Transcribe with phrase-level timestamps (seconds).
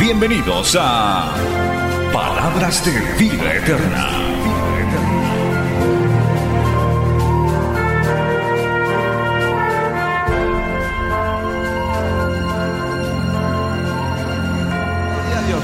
[0.00, 1.30] Bienvenidos a
[2.10, 4.08] Palabras de Vida Eterna.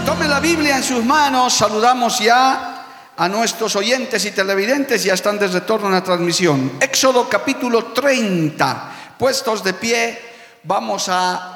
[0.05, 2.85] Tome la Biblia en sus manos, saludamos ya
[3.16, 6.73] a nuestros oyentes y televidentes, ya están de retorno en la transmisión.
[6.79, 10.21] Éxodo capítulo 30, puestos de pie,
[10.65, 11.55] vamos a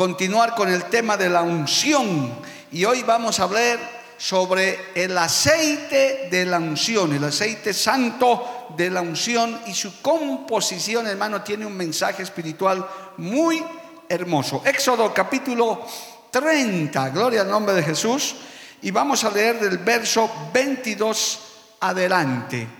[0.00, 2.32] continuar con el tema de la unción
[2.72, 3.78] y hoy vamos a hablar
[4.16, 11.06] sobre el aceite de la unción, el aceite santo de la unción y su composición,
[11.06, 12.82] hermano, tiene un mensaje espiritual
[13.18, 13.62] muy
[14.08, 14.62] hermoso.
[14.64, 15.84] Éxodo capítulo
[16.30, 17.10] 30.
[17.10, 18.36] Gloria al nombre de Jesús.
[18.80, 21.40] Y vamos a leer del verso 22
[21.80, 22.79] adelante.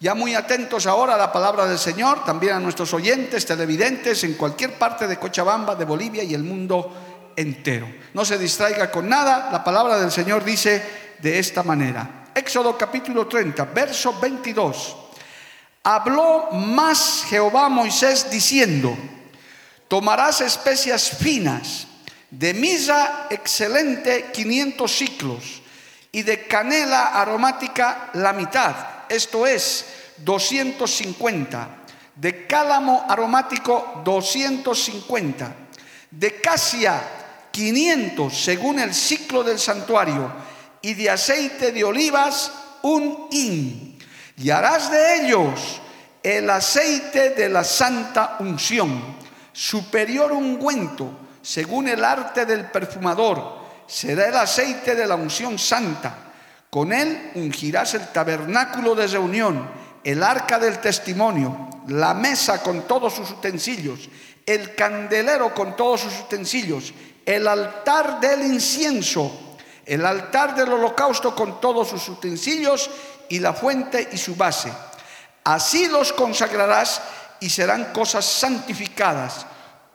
[0.00, 4.34] Ya muy atentos ahora a la palabra del Señor, también a nuestros oyentes, televidentes en
[4.34, 7.92] cualquier parte de Cochabamba, de Bolivia y el mundo entero.
[8.14, 12.26] No se distraiga con nada, la palabra del Señor dice de esta manera.
[12.32, 14.96] Éxodo capítulo 30, verso 22.
[15.82, 18.96] Habló más Jehová a Moisés diciendo,
[19.88, 21.88] tomarás especias finas
[22.30, 25.62] de misa excelente 500 ciclos
[26.12, 28.74] y de canela aromática la mitad,
[29.08, 29.84] esto es
[30.18, 31.68] 250,
[32.14, 35.54] de cálamo aromático 250,
[36.10, 37.00] de casia
[37.50, 40.32] 500 según el ciclo del santuario
[40.82, 43.98] y de aceite de olivas un hin.
[44.36, 45.80] Y harás de ellos
[46.22, 49.16] el aceite de la santa unción,
[49.52, 56.27] superior ungüento según el arte del perfumador, será el aceite de la unción santa.
[56.70, 59.68] Con él ungirás el tabernáculo de reunión,
[60.04, 64.08] el arca del testimonio, la mesa con todos sus utensilios,
[64.44, 66.92] el candelero con todos sus utensilios,
[67.24, 72.90] el altar del incienso, el altar del holocausto con todos sus utensilios
[73.28, 74.72] y la fuente y su base.
[75.44, 77.00] Así los consagrarás
[77.40, 79.46] y serán cosas santificadas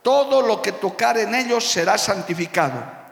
[0.03, 3.03] todo lo que tocar en ellos será santificado.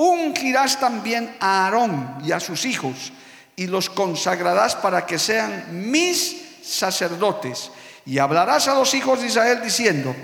[0.00, 3.12] Ungirás también a Aarón y a sus hijos
[3.54, 7.70] y los consagrarás para que sean mis sacerdotes.
[8.06, 10.16] Y hablarás a los hijos de Israel diciendo,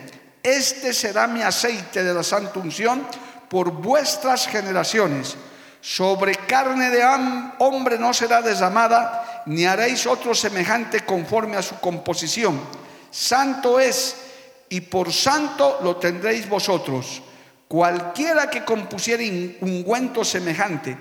[0.42, 3.06] este será mi aceite de la santa unción
[3.50, 5.36] por vuestras generaciones.
[5.82, 7.04] Sobre carne de
[7.58, 12.58] hombre no será desamada, ni haréis otro semejante conforme a su composición.
[13.10, 14.16] Santo es
[14.70, 17.20] y por santo lo tendréis vosotros.
[17.68, 20.96] Cualquiera que compusiere ungüento semejante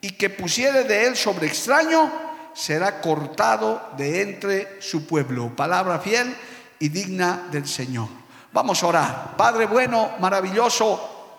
[0.00, 2.10] y que pusiere de él sobre extraño,
[2.54, 5.54] será cortado de entre su pueblo.
[5.54, 6.34] Palabra fiel
[6.78, 8.08] y digna del Señor.
[8.52, 9.36] Vamos a orar.
[9.36, 11.34] Padre bueno, maravilloso,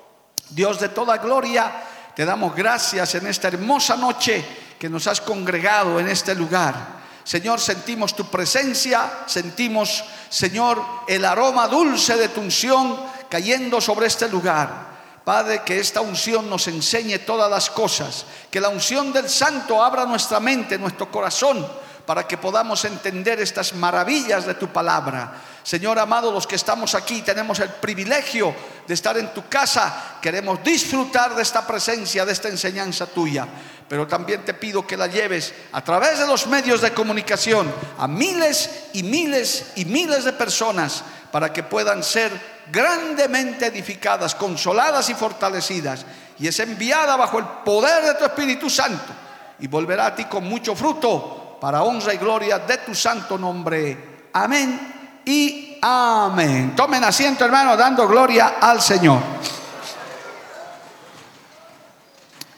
[0.50, 1.72] Dios de toda gloria,
[2.16, 4.46] te damos gracias en esta hermosa noche
[4.78, 6.98] que nos has congregado en este lugar.
[7.24, 12.98] Señor, sentimos tu presencia, sentimos, Señor, el aroma dulce de tu unción
[13.30, 14.98] cayendo sobre este lugar.
[15.24, 20.06] Padre, que esta unción nos enseñe todas las cosas, que la unción del Santo abra
[20.06, 21.68] nuestra mente, nuestro corazón,
[22.06, 25.34] para que podamos entender estas maravillas de tu palabra.
[25.62, 28.56] Señor amado, los que estamos aquí tenemos el privilegio
[28.88, 33.46] de estar en tu casa, queremos disfrutar de esta presencia, de esta enseñanza tuya
[33.88, 38.08] pero también te pido que la lleves a través de los medios de comunicación a
[38.08, 42.32] miles y miles y miles de personas para que puedan ser
[42.72, 46.06] grandemente edificadas, consoladas y fortalecidas.
[46.40, 49.14] Y es enviada bajo el poder de tu Espíritu Santo
[49.59, 54.29] y volverá a ti con mucho fruto para honra y gloria de tu santo nombre.
[54.34, 56.76] Amén y amén.
[56.76, 59.20] Tomen asiento, hermano, dando gloria al Señor.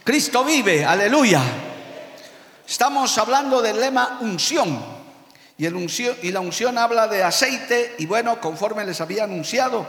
[0.04, 1.42] Cristo vive, aleluya.
[2.68, 4.99] Estamos hablando del lema unción.
[5.60, 9.86] Y, la unción habla de aceite y bueno, conforme les había anunciado,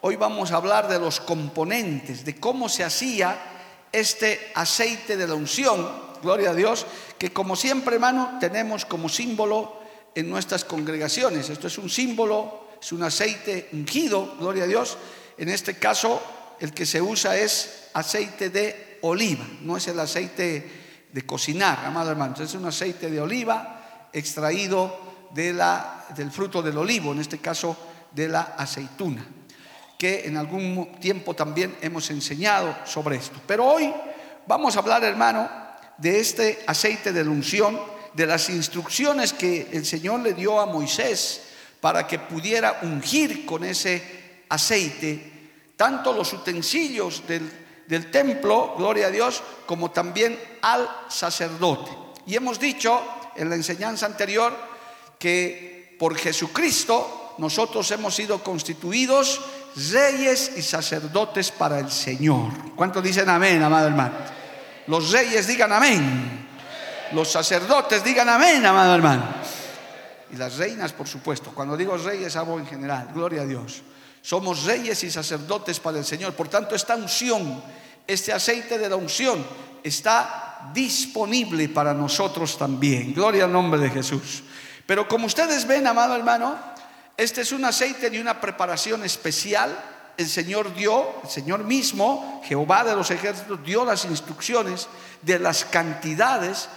[0.00, 3.36] hoy vamos a hablar de los componentes, de cómo se hacía
[3.90, 5.90] este aceite de la unción,
[6.22, 6.86] gloria a Dios,
[7.18, 9.80] que como siempre hermano tenemos como símbolo
[10.14, 11.50] en nuestras congregaciones.
[11.50, 14.98] Esto es un símbolo, es un aceite ungido, gloria a Dios.
[15.36, 16.22] En este caso
[16.60, 22.12] el que se usa es aceite de oliva, no es el aceite de cocinar, amado
[22.12, 27.38] hermano, es un aceite de oliva extraído de la, del fruto del olivo, en este
[27.38, 27.76] caso
[28.12, 29.24] de la aceituna,
[29.98, 33.40] que en algún tiempo también hemos enseñado sobre esto.
[33.46, 33.92] Pero hoy
[34.46, 35.48] vamos a hablar, hermano,
[35.98, 37.78] de este aceite de la unción,
[38.14, 41.42] de las instrucciones que el Señor le dio a Moisés
[41.80, 45.38] para que pudiera ungir con ese aceite
[45.76, 51.92] tanto los utensilios del, templo, gloria a Dios, como también al sacerdote.
[52.26, 53.00] Y hemos dicho
[53.36, 54.52] en la enseñanza anterior
[55.18, 59.40] que por Jesucristo nosotros hemos sido constituidos
[59.90, 62.74] reyes y sacerdotes para el Señor.
[62.74, 64.14] ¿Cuántos dicen amén, amado hermano?
[64.86, 66.46] Los reyes digan amén.
[67.12, 69.24] Los sacerdotes digan amén, amado hermano.
[70.32, 71.52] Y las reinas, por supuesto.
[71.54, 73.08] Cuando digo reyes, hablo en general.
[73.14, 73.82] Gloria a Dios.
[74.20, 76.34] Somos reyes y sacerdotes para el Señor.
[76.34, 77.62] Por tanto, esta unción,
[78.06, 79.44] este aceite de la unción,
[79.82, 83.14] está disponible para nosotros también.
[83.14, 84.42] Gloria al nombre de Jesús.
[84.88, 86.58] Pero como ustedes ven, amado hermano,
[87.18, 89.78] este es un aceite de una preparación especial.
[90.16, 94.88] El Señor dio, el Señor mismo, Jehová de los ejércitos, dio las instrucciones
[95.20, 96.70] de las cantidades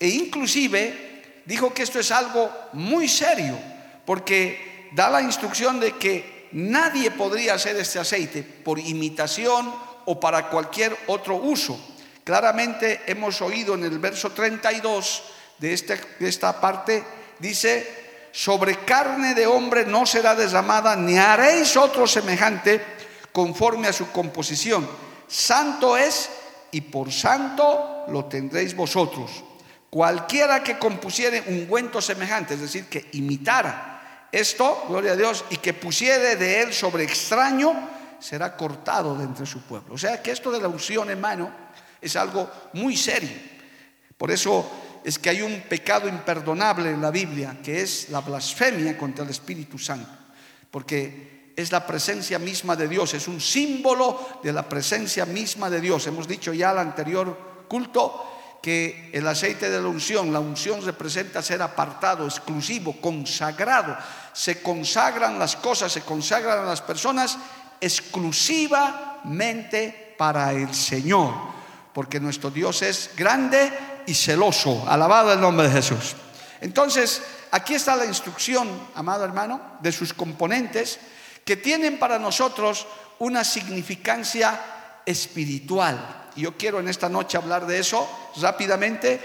[0.00, 3.56] e inclusive dijo que esto es algo muy serio,
[4.04, 9.74] porque da la instrucción de que Nadie podría hacer este aceite por imitación
[10.04, 11.76] o para cualquier otro uso.
[12.22, 15.22] Claramente hemos oído en el verso 32
[15.58, 17.02] de, este, de esta parte,
[17.38, 22.84] dice, sobre carne de hombre no será derramada, ni haréis otro semejante
[23.32, 24.88] conforme a su composición.
[25.28, 26.30] Santo es
[26.72, 29.44] y por santo lo tendréis vosotros.
[29.90, 35.72] Cualquiera que compusiere ungüento semejante, es decir, que imitara esto, gloria a Dios, y que
[35.72, 37.88] pusiere de él sobre extraño,
[38.18, 39.94] será cortado de entre su pueblo.
[39.94, 41.52] O sea que esto de la unción, hermano,
[42.00, 43.30] es algo muy serio.
[44.18, 44.68] Por eso
[45.04, 49.30] es que hay un pecado imperdonable en la Biblia, que es la blasfemia contra el
[49.30, 50.10] Espíritu Santo.
[50.70, 55.82] Porque es la presencia misma de Dios, es un símbolo de la presencia misma de
[55.82, 56.06] Dios.
[56.06, 58.30] Hemos dicho ya al anterior culto
[58.62, 63.94] que el aceite de la unción, la unción representa ser apartado, exclusivo, consagrado.
[64.32, 67.36] Se consagran las cosas, se consagran las personas
[67.78, 71.34] exclusivamente para el Señor,
[71.92, 73.70] porque nuestro Dios es grande
[74.06, 74.84] y celoso.
[74.88, 76.14] Alabado el nombre de Jesús.
[76.60, 80.98] Entonces, aquí está la instrucción, amado hermano, de sus componentes
[81.44, 82.86] que tienen para nosotros
[83.18, 84.60] una significancia
[85.04, 88.08] espiritual yo quiero en esta noche hablar de eso
[88.40, 89.20] rápidamente,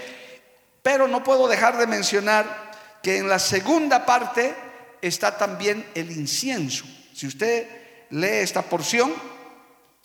[0.82, 2.70] pero no puedo dejar de mencionar
[3.02, 4.54] que en la segunda parte
[5.00, 6.84] está también el incienso.
[7.14, 9.12] Si usted lee esta porción,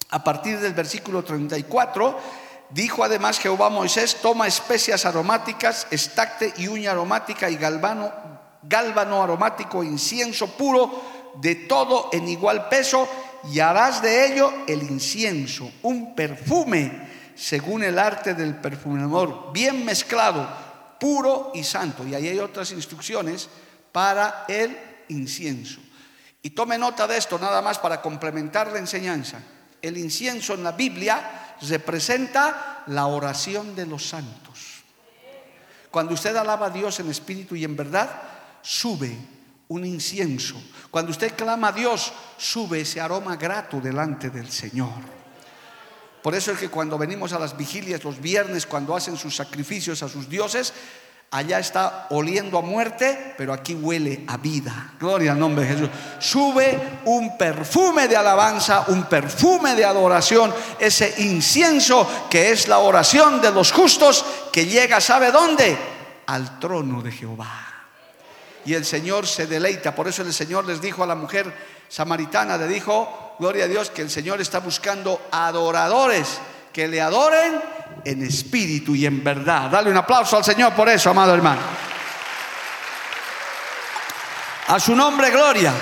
[0.09, 2.19] a partir del versículo 34,
[2.69, 8.11] dijo además Jehová a Moisés, toma especias aromáticas, estacte y uña aromática y galvano,
[8.63, 13.07] gálbano aromático, incienso puro, de todo en igual peso,
[13.51, 20.47] y harás de ello el incienso, un perfume según el arte del perfumador, bien mezclado,
[20.99, 22.07] puro y santo.
[22.07, 23.49] Y ahí hay otras instrucciones
[23.91, 24.77] para el
[25.09, 25.81] incienso.
[26.41, 29.39] Y tome nota de esto nada más para complementar la enseñanza.
[29.81, 34.83] El incienso en la Biblia representa la oración de los santos.
[35.91, 38.09] Cuando usted alaba a Dios en espíritu y en verdad,
[38.61, 39.17] sube
[39.69, 40.61] un incienso.
[40.91, 45.15] Cuando usted clama a Dios, sube ese aroma grato delante del Señor.
[46.21, 50.01] Por eso es que cuando venimos a las vigilias los viernes, cuando hacen sus sacrificios
[50.01, 50.73] a sus dioses,
[51.35, 54.93] allá está oliendo a muerte, pero aquí huele a vida.
[54.97, 55.89] Gloria al nombre de Jesús.
[56.17, 63.41] Sube un perfume de alabanza, un perfume de adoración, ese incienso que es la oración
[63.41, 64.23] de los justos
[64.53, 65.77] que llega, ¿sabe dónde?
[66.27, 67.65] Al trono de Jehová
[68.63, 69.93] y el Señor se deleita.
[69.93, 71.53] Por eso el Señor les dijo a la mujer
[71.89, 76.39] samaritana, le dijo, gloria a Dios, que el Señor está buscando adoradores
[76.75, 77.61] que le adoren
[78.03, 79.69] en espíritu y en verdad.
[79.69, 81.61] Dale un aplauso al Señor por eso, amado hermano.
[84.67, 85.73] A su nombre, gloria.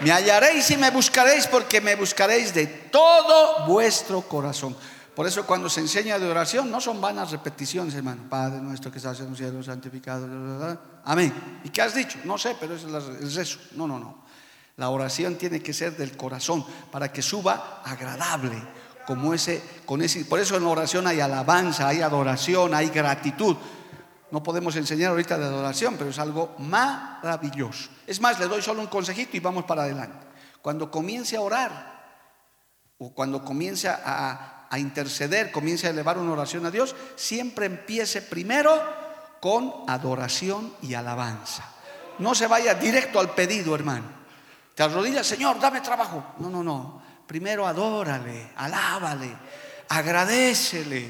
[0.00, 4.74] Me hallaréis y me buscaréis porque me buscaréis de todo vuestro corazón.
[5.14, 8.22] Por eso cuando se enseña de oración no son vanas repeticiones, hermano.
[8.30, 10.26] Padre nuestro que estás en los cielos, santificado.
[11.04, 11.60] Amén.
[11.62, 12.18] ¿Y qué has dicho?
[12.24, 13.58] No sé, pero es el rezo.
[13.72, 14.24] No, no, no.
[14.78, 18.79] La oración tiene que ser del corazón para que suba agradable.
[19.10, 23.56] Como ese, con ese, por eso en oración hay alabanza, hay adoración, hay gratitud.
[24.30, 27.90] No podemos enseñar ahorita de adoración, pero es algo maravilloso.
[28.06, 30.28] Es más, le doy solo un consejito y vamos para adelante.
[30.62, 32.22] Cuando comience a orar,
[32.98, 38.22] o cuando comienza a, a interceder, comienza a elevar una oración a Dios, siempre empiece
[38.22, 38.80] primero
[39.40, 41.64] con adoración y alabanza.
[42.20, 44.06] No se vaya directo al pedido, hermano.
[44.76, 46.24] Te arrodillas, Señor, dame trabajo.
[46.38, 46.99] No, no, no.
[47.30, 49.30] Primero adórale, alábale,
[49.90, 51.08] agradecele,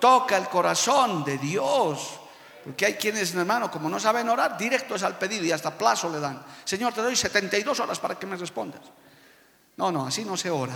[0.00, 2.18] toca el corazón de Dios.
[2.64, 6.10] Porque hay quienes, hermano, como no saben orar, directo es al pedido y hasta plazo
[6.10, 6.42] le dan.
[6.64, 8.80] Señor, te doy 72 horas para que me respondas.
[9.76, 10.74] No, no, así no se ora.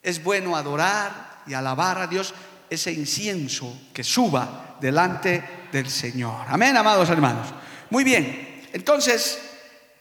[0.00, 2.32] Es bueno adorar y alabar a Dios
[2.70, 6.46] ese incienso que suba delante del Señor.
[6.46, 7.48] Amén, amados hermanos.
[7.90, 9.40] Muy bien, entonces,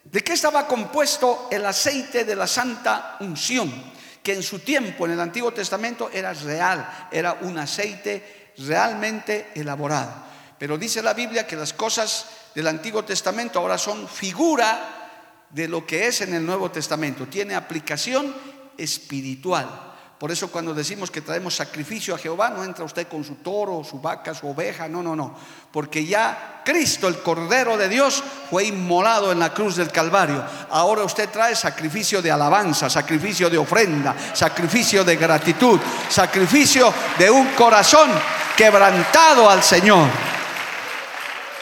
[0.03, 3.99] ¿de qué estaba compuesto el aceite de la santa unción?
[4.23, 10.13] Que en su tiempo, en el Antiguo Testamento, era real, era un aceite realmente elaborado.
[10.57, 15.01] Pero dice la Biblia que las cosas del Antiguo Testamento ahora son figura
[15.49, 17.27] de lo que es en el Nuevo Testamento.
[17.27, 18.33] Tiene aplicación
[18.77, 19.90] espiritual.
[20.21, 23.83] Por eso cuando decimos que traemos sacrificio a Jehová, no entra usted con su toro,
[23.83, 25.35] su vaca, su oveja, no, no, no.
[25.71, 30.45] Porque ya Cristo, el Cordero de Dios, fue inmolado en la cruz del Calvario.
[30.69, 37.47] Ahora usted trae sacrificio de alabanza, sacrificio de ofrenda, sacrificio de gratitud, sacrificio de un
[37.55, 38.11] corazón
[38.55, 40.07] quebrantado al Señor.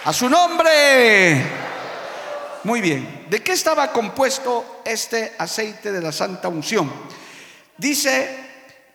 [0.03, 1.45] A su nombre.
[2.65, 3.25] Muy bien.
[3.29, 6.91] ¿De qué estaba compuesto este aceite de la santa unción?
[7.77, 8.48] Dice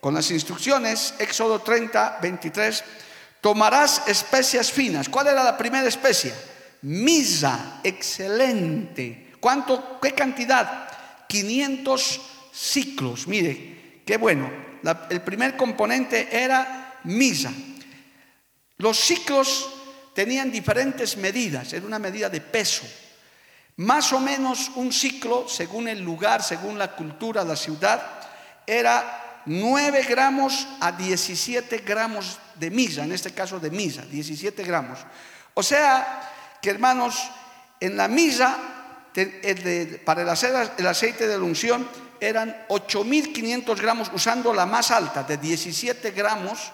[0.05, 2.85] con las instrucciones, Éxodo 30, 23,
[3.41, 5.09] tomarás especias finas.
[5.09, 6.35] ¿Cuál era la primera especia?
[6.83, 9.33] Misa, excelente.
[9.41, 9.99] ¿Cuánto?
[10.03, 11.27] ¿Qué cantidad?
[11.27, 12.21] 500
[12.53, 13.27] ciclos.
[13.27, 14.51] Mire, qué bueno.
[15.09, 17.51] el primer componente era misa.
[18.77, 19.71] Los ciclos
[20.15, 22.85] tenían diferentes medidas, era una medida de peso.
[23.77, 28.03] Más o menos un ciclo, según el lugar, según la cultura, la ciudad,
[28.67, 34.99] era 9 gramos a 17 gramos de misa, en este caso de misa, 17 gramos.
[35.55, 37.31] O sea que hermanos,
[37.81, 38.57] en la misa,
[40.05, 40.29] para el
[40.87, 41.87] aceite de la unción,
[42.21, 46.73] eran 8.500 gramos usando la más alta, de 17 gramos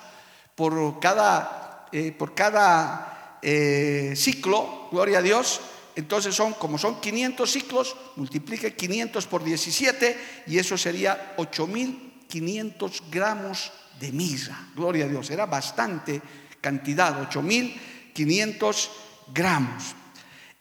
[0.55, 5.61] por cada, eh, por cada eh, ciclo, gloria a Dios.
[5.97, 13.03] Entonces son, como son 500 ciclos, multiplique 500 por 17 y eso sería 8.000 500
[13.11, 14.57] gramos de mirra.
[14.75, 16.23] Gloria a Dios, era bastante
[16.61, 18.91] cantidad, 8500
[19.35, 19.95] gramos.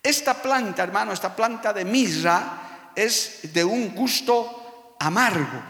[0.04, 5.62] Esta planta, hermano, esta planta de mirra es de un gusto amargo,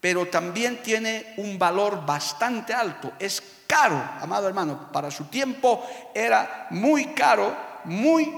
[0.00, 3.12] pero también tiene un valor bastante alto.
[3.18, 8.32] Es caro, amado hermano, para su tiempo era muy caro, muy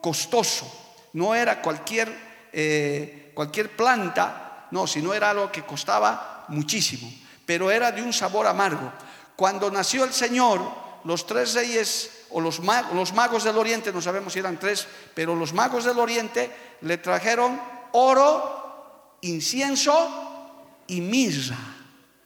[0.00, 0.70] costoso.
[1.14, 7.12] No era cualquier, eh, cualquier planta, no, sino era algo que costaba muchísimo,
[7.46, 8.92] pero era de un sabor amargo.
[9.36, 10.60] Cuando nació el Señor,
[11.04, 15.52] los tres reyes o los magos, del oriente, no sabemos si eran tres, pero los
[15.52, 16.50] magos del oriente
[16.82, 17.60] le trajeron
[17.92, 21.58] oro, incienso y mirra.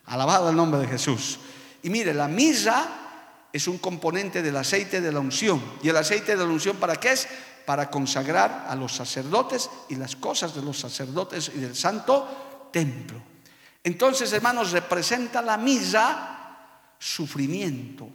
[0.06, 1.38] Alabado el nombre de Jesús.
[1.82, 2.86] Y mire, la mirra
[3.52, 5.62] es un componente del aceite de la unción.
[5.82, 7.26] ¿Y el aceite de la unción para qué es?
[7.64, 13.35] Para consagrar a los sacerdotes y las cosas de los sacerdotes y del santo templo.
[13.86, 16.56] Entonces, hermanos, representa la misa
[16.98, 18.08] sufrimiento,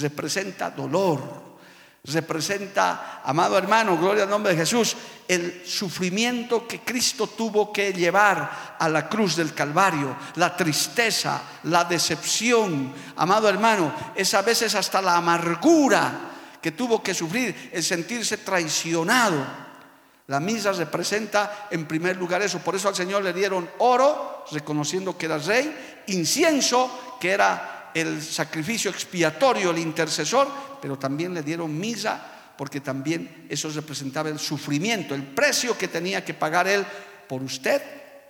[0.00, 1.58] representa dolor,
[2.04, 4.96] representa, amado hermano, gloria al nombre de Jesús,
[5.28, 11.84] el sufrimiento que Cristo tuvo que llevar a la cruz del Calvario, la tristeza, la
[11.84, 16.12] decepción, amado hermano, es a veces hasta la amargura
[16.62, 19.67] que tuvo que sufrir, el sentirse traicionado
[20.28, 22.58] la misa representa en primer lugar eso.
[22.58, 28.22] Por eso al Señor le dieron oro, reconociendo que era rey, incienso, que era el
[28.22, 30.46] sacrificio expiatorio, el intercesor,
[30.82, 32.20] pero también le dieron misa,
[32.58, 36.84] porque también eso representaba el sufrimiento, el precio que tenía que pagar Él
[37.26, 37.80] por usted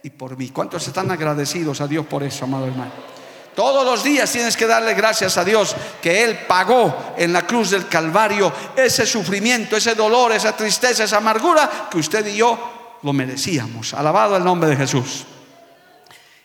[0.05, 0.51] y por mí.
[0.51, 3.18] ¿Cuántos están agradecidos a Dios por eso, amado hermano?
[3.59, 7.71] Todos los días tienes que darle gracias a Dios que Él pagó en la cruz
[7.71, 13.13] del Calvario ese sufrimiento, ese dolor, esa tristeza, esa amargura que usted y yo lo
[13.13, 13.95] merecíamos.
[13.95, 15.25] Alabado el nombre de Jesús.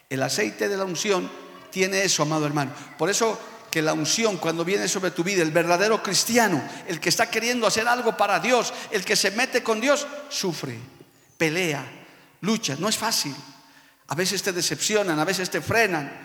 [0.10, 1.30] El aceite de la unción
[1.70, 2.72] tiene eso, amado hermano.
[2.98, 3.40] Por eso
[3.70, 7.68] que la unción cuando viene sobre tu vida, el verdadero cristiano, el que está queriendo
[7.68, 10.80] hacer algo para Dios, el que se mete con Dios, sufre,
[11.38, 11.86] pelea,
[12.42, 12.76] lucha.
[12.80, 13.36] No es fácil.
[14.08, 16.23] A veces te decepcionan, a veces te frenan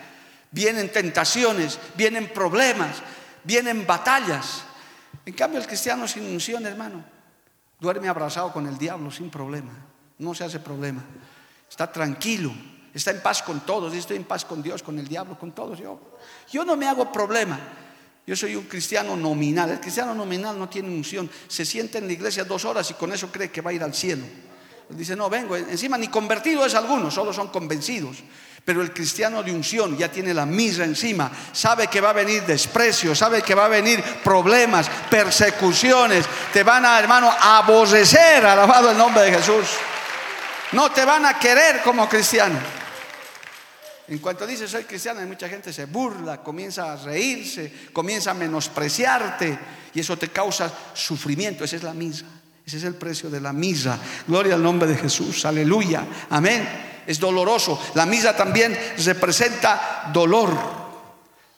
[0.51, 2.97] vienen tentaciones, vienen problemas,
[3.43, 4.63] vienen batallas.
[5.25, 7.03] En cambio, el cristiano sin unción, hermano,
[7.79, 9.71] duerme abrazado con el diablo sin problema,
[10.17, 11.03] no se hace problema,
[11.69, 12.53] está tranquilo,
[12.93, 13.93] Está en paz con todos.
[13.93, 15.79] Estoy en paz con Dios, con el diablo, con todos.
[15.79, 15.99] Yo,
[16.51, 17.59] yo no me hago problema.
[18.25, 19.69] Yo soy un cristiano nominal.
[19.71, 21.29] El cristiano nominal no tiene unción.
[21.47, 23.83] Se sienta en la iglesia dos horas y con eso cree que va a ir
[23.83, 24.23] al cielo.
[24.89, 25.55] Él dice, no, vengo.
[25.55, 28.17] Encima ni convertido es alguno, solo son convencidos.
[28.69, 32.43] Pero el cristiano de unción ya tiene la misa encima, sabe que va a venir
[32.43, 36.23] desprecio, sabe que va a venir problemas, persecuciones,
[36.53, 39.69] te van a, hermano, aborrecer, alabado el nombre de Jesús.
[40.73, 42.59] No te van a querer como cristiano.
[44.07, 49.57] En cuanto dices soy cristiano, mucha gente se burla, comienza a reírse, comienza a menospreciarte
[49.95, 51.63] y eso te causa sufrimiento.
[51.63, 52.25] Esa es la misa,
[52.63, 53.97] ese es el precio de la misa.
[54.27, 57.81] Gloria al nombre de Jesús, aleluya, amén es doloroso.
[57.95, 60.51] La misa también representa dolor,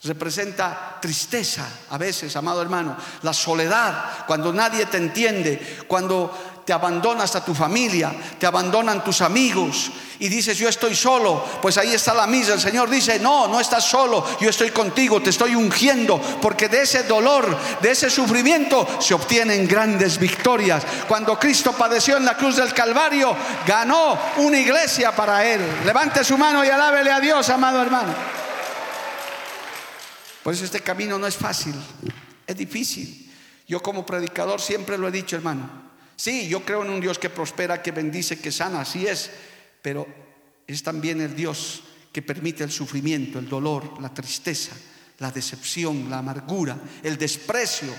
[0.02, 7.36] representa tristeza a veces, amado hermano, la soledad, cuando nadie te entiende, cuando te abandonas
[7.36, 12.14] a tu familia, te abandonan tus amigos y dices yo estoy solo, pues ahí está
[12.14, 12.54] la misa.
[12.54, 16.84] El Señor dice, no, no estás solo, yo estoy contigo, te estoy ungiendo, porque de
[16.84, 20.84] ese dolor, de ese sufrimiento se obtienen grandes victorias.
[21.08, 25.62] Cuando Cristo padeció en la cruz del Calvario, ganó una iglesia para Él.
[25.86, 28.14] Levante su mano y alábele a Dios, amado hermano.
[30.44, 31.76] Por eso este camino no es fácil,
[32.46, 33.32] es difícil.
[33.68, 35.91] Yo como predicador siempre lo he dicho, hermano.
[36.22, 39.32] Sí, yo creo en un Dios que prospera, que bendice, que sana, así es,
[39.82, 40.06] pero
[40.68, 41.82] es también el Dios
[42.14, 44.74] que permite el sufrimiento, el dolor, la tristeza,
[45.18, 47.92] la decepción, la amargura, el desprecio.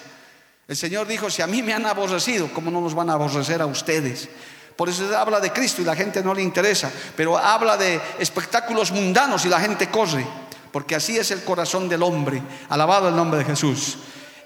[0.69, 3.61] El Señor dijo, si a mí me han aborrecido, ¿cómo no nos van a aborrecer
[3.61, 4.29] a ustedes?
[4.77, 8.93] Por eso habla de Cristo y la gente no le interesa, pero habla de espectáculos
[8.93, 10.25] mundanos y la gente corre,
[10.71, 12.41] porque así es el corazón del hombre.
[12.69, 13.99] Alabado el nombre de Jesús.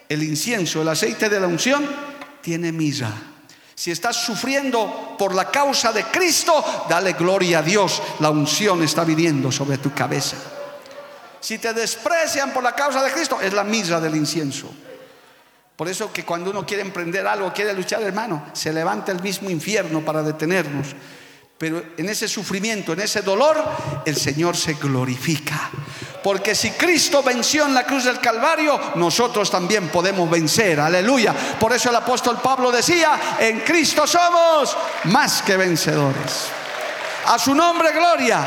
[0.08, 1.86] El incienso, el aceite de la unción,
[2.40, 3.34] tiene misa.
[3.76, 8.02] Si estás sufriendo por la causa de Cristo, dale gloria a Dios.
[8.20, 10.38] La unción está viniendo sobre tu cabeza.
[11.40, 14.70] Si te desprecian por la causa de Cristo, es la misa del incienso.
[15.76, 19.50] Por eso que cuando uno quiere emprender algo, quiere luchar, hermano, se levanta el mismo
[19.50, 20.88] infierno para detenernos.
[21.58, 23.62] Pero en ese sufrimiento, en ese dolor,
[24.04, 25.70] el Señor se glorifica.
[26.22, 30.80] Porque si Cristo venció en la cruz del Calvario, nosotros también podemos vencer.
[30.80, 31.32] Aleluya.
[31.58, 36.48] Por eso el apóstol Pablo decía, en Cristo somos más que vencedores.
[37.26, 38.44] A su nombre, gloria.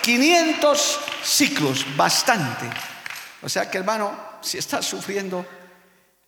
[0.00, 2.66] 500 ciclos, bastante.
[3.42, 5.44] O sea que hermano, si estás sufriendo,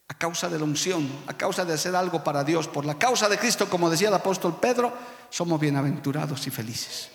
[0.08, 3.28] a causa de la unción, a causa de hacer algo para Dios, por la causa
[3.28, 4.92] de Cristo, como decía el apóstol Pedro,
[5.30, 7.08] somos bienaventurados y felices.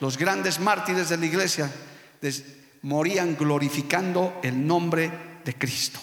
[0.00, 1.68] Los grandes mártires de la iglesia
[2.82, 6.00] morían glorificando el nombre de Cristo.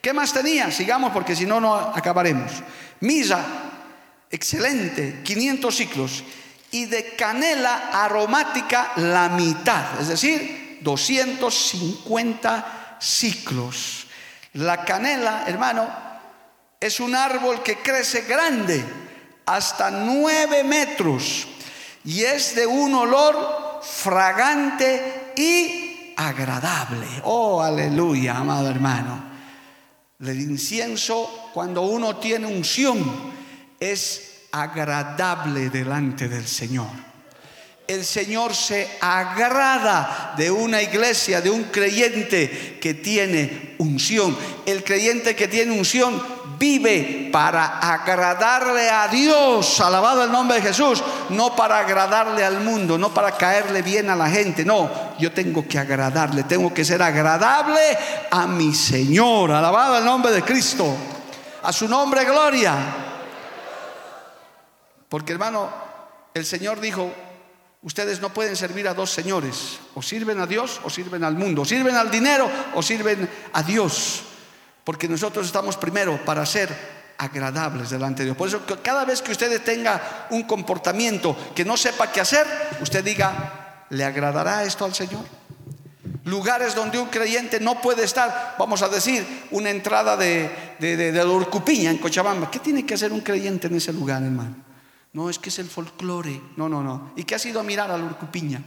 [0.00, 0.70] ¿Qué más tenía?
[0.70, 2.52] Sigamos porque si no, no acabaremos.
[3.00, 3.44] Misa,
[4.30, 6.22] excelente, 500 ciclos.
[6.70, 14.05] Y de canela aromática la mitad, es decir, 250 ciclos.
[14.56, 15.86] La canela, hermano,
[16.80, 18.82] es un árbol que crece grande,
[19.44, 21.46] hasta nueve metros,
[22.04, 27.06] y es de un olor fragante y agradable.
[27.24, 29.24] Oh, aleluya, amado hermano.
[30.20, 33.04] El incienso, cuando uno tiene unción,
[33.78, 37.05] es agradable delante del Señor
[37.88, 44.36] el Señor se agrada de una iglesia, de un creyente que tiene unción.
[44.64, 46.20] El creyente que tiene unción
[46.58, 52.98] vive para agradarle a Dios, alabado el nombre de Jesús, no para agradarle al mundo,
[52.98, 57.02] no para caerle bien a la gente, no, yo tengo que agradarle, tengo que ser
[57.02, 57.80] agradable
[58.30, 60.94] a mi Señor, alabado el nombre de Cristo,
[61.62, 62.74] a su nombre gloria.
[65.08, 65.68] Porque hermano,
[66.34, 67.12] el Señor dijo,
[67.86, 69.78] Ustedes no pueden servir a dos señores.
[69.94, 71.62] O sirven a Dios o sirven al mundo.
[71.62, 74.22] O sirven al dinero o sirven a Dios.
[74.82, 76.68] Porque nosotros estamos primero para ser
[77.16, 78.36] agradables delante de Dios.
[78.36, 82.44] Por eso cada vez que usted tenga un comportamiento que no sepa qué hacer,
[82.80, 85.24] usted diga, ¿le agradará esto al Señor?
[86.24, 91.20] Lugares donde un creyente no puede estar, vamos a decir, una entrada de, de, de,
[91.20, 92.50] en Cochabamba.
[92.50, 94.65] ¿Qué tiene que hacer un creyente en ese lugar, hermano?
[95.16, 96.42] No, es que es el folclore.
[96.56, 97.12] No, no, no.
[97.16, 98.60] ¿Y qué has ido a mirar a la Urcupiña?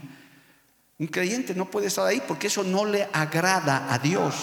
[0.98, 4.34] Un creyente no puede estar ahí porque eso no le agrada a Dios.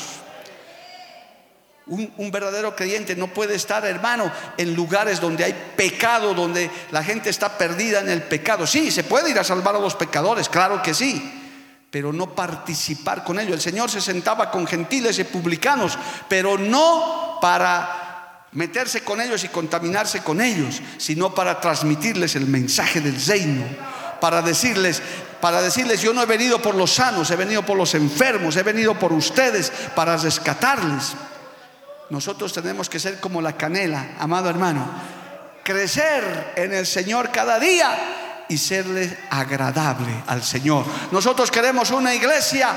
[1.86, 7.04] Un, un, verdadero creyente no puede estar, hermano, en lugares donde hay pecado, donde la
[7.04, 8.66] gente está perdida en el pecado.
[8.66, 11.22] Sí, se puede ir a salvar a los pecadores, claro que sí,
[11.92, 13.56] pero no participar con ellos.
[13.56, 17.97] El Señor se sentaba con gentiles y publicanos, pero no para
[18.58, 23.64] meterse con ellos y contaminarse con ellos, sino para transmitirles el mensaje del reino,
[24.20, 25.00] para decirles,
[25.40, 28.64] para decirles, yo no he venido por los sanos, he venido por los enfermos, he
[28.64, 31.14] venido por ustedes para rescatarles.
[32.10, 34.90] Nosotros tenemos que ser como la canela, amado hermano,
[35.62, 40.84] crecer en el Señor cada día y serle agradable al Señor.
[41.12, 42.76] Nosotros queremos una iglesia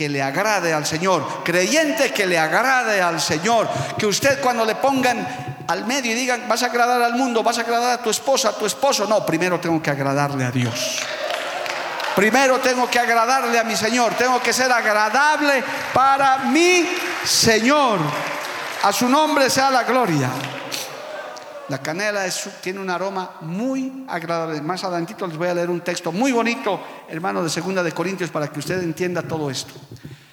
[0.00, 4.76] que le agrade al Señor, creyente que le agrade al Señor, que usted cuando le
[4.76, 5.28] pongan
[5.68, 8.48] al medio y digan, vas a agradar al mundo, vas a agradar a tu esposa,
[8.48, 11.00] a tu esposo, no, primero tengo que agradarle a Dios.
[12.16, 16.88] Primero tengo que agradarle a mi Señor, tengo que ser agradable para mi
[17.22, 17.98] Señor.
[18.82, 20.30] A su nombre sea la gloria.
[21.70, 22.28] La canela
[22.60, 24.60] tiene un aroma muy agradable.
[24.60, 28.28] Más adelantito les voy a leer un texto muy bonito, hermano, de Segunda de Corintios,
[28.28, 29.72] para que usted entienda todo esto.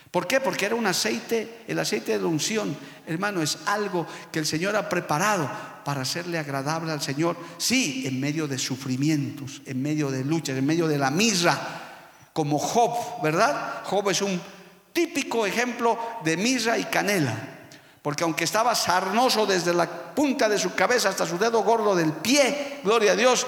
[0.09, 0.39] ¿Por qué?
[0.39, 4.75] Porque era un aceite, el aceite de la unción, hermano, es algo que el Señor
[4.75, 5.47] ha preparado
[5.85, 7.37] para hacerle agradable al Señor.
[7.59, 12.57] Sí, en medio de sufrimientos, en medio de luchas, en medio de la misra, como
[12.57, 13.83] Job, ¿verdad?
[13.83, 14.41] Job es un
[14.91, 17.56] típico ejemplo de misra y canela.
[18.07, 22.13] Porque aunque estaba sarnoso desde la punta de su cabeza hasta su dedo gordo del
[22.13, 23.45] pie, gloria a Dios,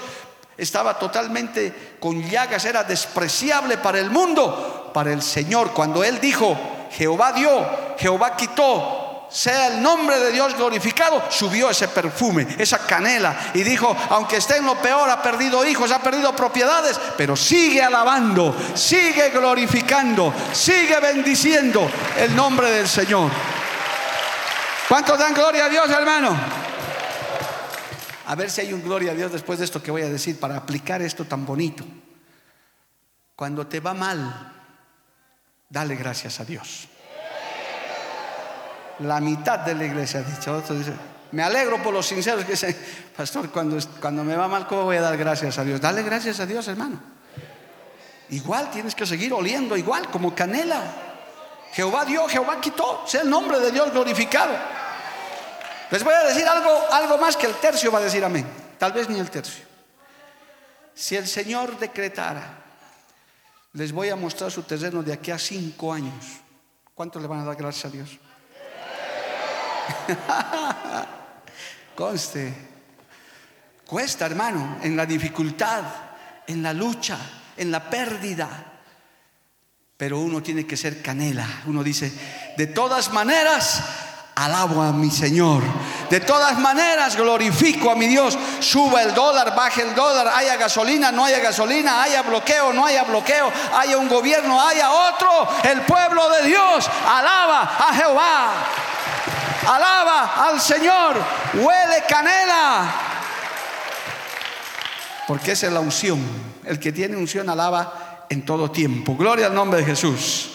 [0.54, 5.70] estaba totalmente con llagas, era despreciable para el mundo, para el Señor.
[5.70, 6.54] Cuando Él dijo,
[6.90, 13.52] Jehová dio, Jehová quitó, sea el nombre de Dios glorificado, subió ese perfume, esa canela,
[13.54, 17.80] y dijo, aunque esté en lo peor, ha perdido hijos, ha perdido propiedades, pero sigue
[17.80, 23.30] alabando, sigue glorificando, sigue bendiciendo el nombre del Señor.
[24.90, 26.36] ¿Cuántos dan gloria a Dios, hermano?
[28.26, 30.40] A ver si hay un gloria a Dios después de esto que voy a decir
[30.40, 31.84] para aplicar esto tan bonito.
[33.36, 34.52] Cuando te va mal,
[35.68, 36.88] dale gracias a Dios.
[38.98, 40.56] La mitad de la iglesia ha dicho.
[40.56, 40.92] Otro dice,
[41.30, 42.76] me alegro por los sinceros que dicen,
[43.16, 45.80] pastor, cuando, cuando me va mal, ¿cómo voy a dar gracias a Dios?
[45.80, 47.00] Dale gracias a Dios, hermano.
[48.30, 51.09] Igual tienes que seguir oliendo, igual como canela.
[51.72, 53.04] Jehová dio, Jehová quitó.
[53.06, 54.54] Sea el nombre de Dios glorificado.
[55.90, 58.46] Les voy a decir algo, algo más que el tercio va a decir amén.
[58.78, 59.64] Tal vez ni el tercio.
[60.94, 62.58] Si el Señor decretara,
[63.72, 66.24] les voy a mostrar su terreno de aquí a cinco años.
[66.94, 68.18] ¿Cuánto le van a dar gracias a Dios?
[71.96, 72.70] Conste.
[73.86, 75.82] Cuesta, hermano, en la dificultad,
[76.46, 77.18] en la lucha,
[77.56, 78.69] en la pérdida.
[80.00, 81.46] Pero uno tiene que ser canela.
[81.66, 82.10] Uno dice,
[82.56, 83.82] de todas maneras,
[84.34, 85.62] alabo a mi Señor.
[86.08, 88.38] De todas maneras, glorifico a mi Dios.
[88.60, 93.02] Suba el dólar, baje el dólar, haya gasolina, no haya gasolina, haya bloqueo, no haya
[93.04, 95.46] bloqueo, haya un gobierno, haya otro.
[95.64, 98.52] El pueblo de Dios alaba a Jehová.
[99.68, 101.16] Alaba al Señor.
[101.52, 102.90] Huele canela.
[105.28, 106.24] Porque esa es la unción.
[106.64, 109.16] El que tiene unción alaba en todo tiempo.
[109.16, 110.52] Gloria al nombre de Jesús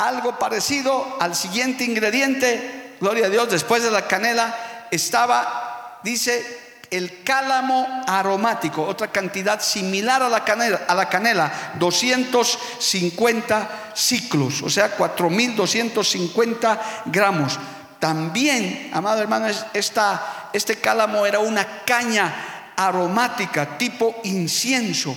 [0.00, 7.22] algo parecido al siguiente ingrediente, gloria a Dios, después de la canela, estaba, dice, el
[7.22, 14.96] cálamo aromático, otra cantidad similar a la canela, a la canela 250 ciclos, o sea,
[14.96, 17.58] 4.250 gramos.
[17.98, 25.14] También, amado hermano, esta, este cálamo era una caña aromática tipo incienso,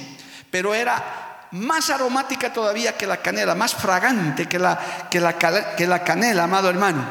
[0.51, 6.43] pero era más aromática todavía que la canela, más fragante que la, que la, canela,
[6.43, 7.05] amado hermano.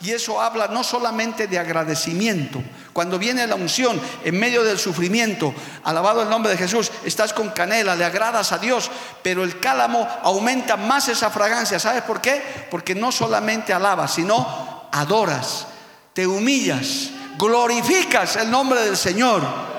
[0.00, 2.62] Y eso habla no solamente de agradecimiento.
[2.92, 7.50] Cuando viene la unción en medio del sufrimiento, alabado el nombre de Jesús, estás con
[7.50, 8.88] canela, le agradas a Dios,
[9.22, 11.80] pero el cálamo aumenta más esa fragancia.
[11.80, 12.66] ¿Sabes por qué?
[12.70, 15.66] Porque no solamente alabas, sino adoras,
[16.12, 19.77] te humillas, glorificas el nombre del Señor.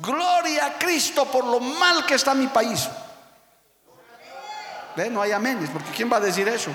[0.00, 2.88] Gloria a Cristo por lo mal que está mi país.
[4.96, 5.10] ¿Ve?
[5.10, 6.70] No hay aménes, porque ¿quién va a decir eso?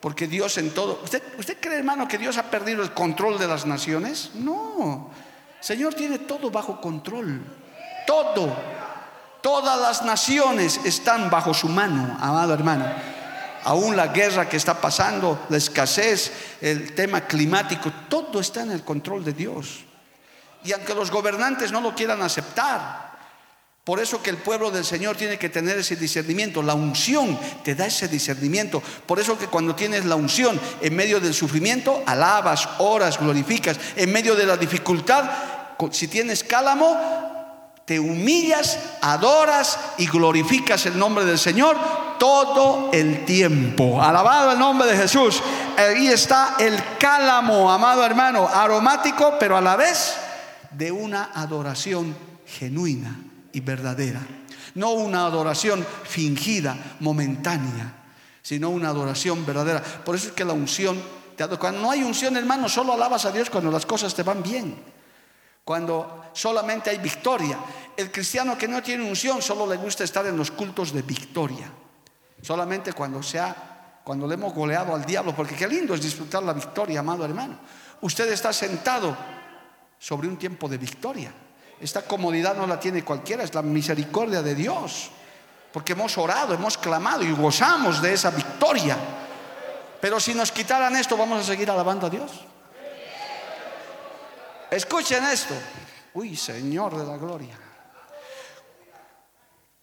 [0.00, 1.00] Porque Dios en todo.
[1.02, 4.32] ¿Usted, ¿Usted cree, hermano, que Dios ha perdido el control de las naciones?
[4.34, 5.10] No.
[5.60, 7.40] Señor tiene todo bajo control.
[8.06, 8.54] Todo.
[9.40, 12.86] Todas las naciones están bajo su mano, amado hermano.
[13.64, 18.84] Aún la guerra que está pasando, la escasez, el tema climático, todo está en el
[18.84, 19.84] control de Dios.
[20.64, 23.04] Y aunque los gobernantes no lo quieran aceptar,
[23.84, 26.62] por eso que el pueblo del Señor tiene que tener ese discernimiento.
[26.62, 28.82] La unción te da ese discernimiento.
[29.04, 33.78] Por eso que cuando tienes la unción en medio del sufrimiento, alabas, oras, glorificas.
[33.94, 35.30] En medio de la dificultad,
[35.90, 36.96] si tienes cálamo,
[37.84, 41.76] te humillas, adoras y glorificas el nombre del Señor
[42.18, 44.00] todo el tiempo.
[44.00, 45.42] Alabado el nombre de Jesús.
[45.76, 50.23] Ahí está el cálamo, amado hermano, aromático, pero a la vez
[50.76, 52.14] de una adoración
[52.46, 53.16] genuina
[53.52, 54.20] y verdadera.
[54.74, 58.04] No una adoración fingida, momentánea,
[58.42, 59.82] sino una adoración verdadera.
[59.82, 61.00] Por eso es que la unción,
[61.58, 64.74] cuando no hay unción, hermano, solo alabas a Dios cuando las cosas te van bien.
[65.64, 67.58] Cuando solamente hay victoria.
[67.96, 71.70] El cristiano que no tiene unción solo le gusta estar en los cultos de victoria.
[72.42, 76.52] Solamente cuando sea cuando le hemos goleado al diablo, porque qué lindo es disfrutar la
[76.52, 77.58] victoria, amado hermano.
[78.02, 79.16] Usted está sentado
[80.04, 81.32] sobre un tiempo de victoria.
[81.80, 85.08] Esta comodidad no la tiene cualquiera, es la misericordia de Dios.
[85.72, 88.98] Porque hemos orado, hemos clamado y gozamos de esa victoria.
[90.02, 92.30] Pero si nos quitaran esto, vamos a seguir alabando a Dios.
[94.70, 95.54] Escuchen esto.
[96.12, 97.58] Uy, Señor de la gloria.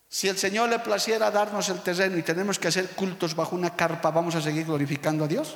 [0.07, 3.75] Si el Señor le placiera darnos el terreno y tenemos que hacer cultos bajo una
[3.75, 5.55] carpa, ¿vamos a seguir glorificando a Dios?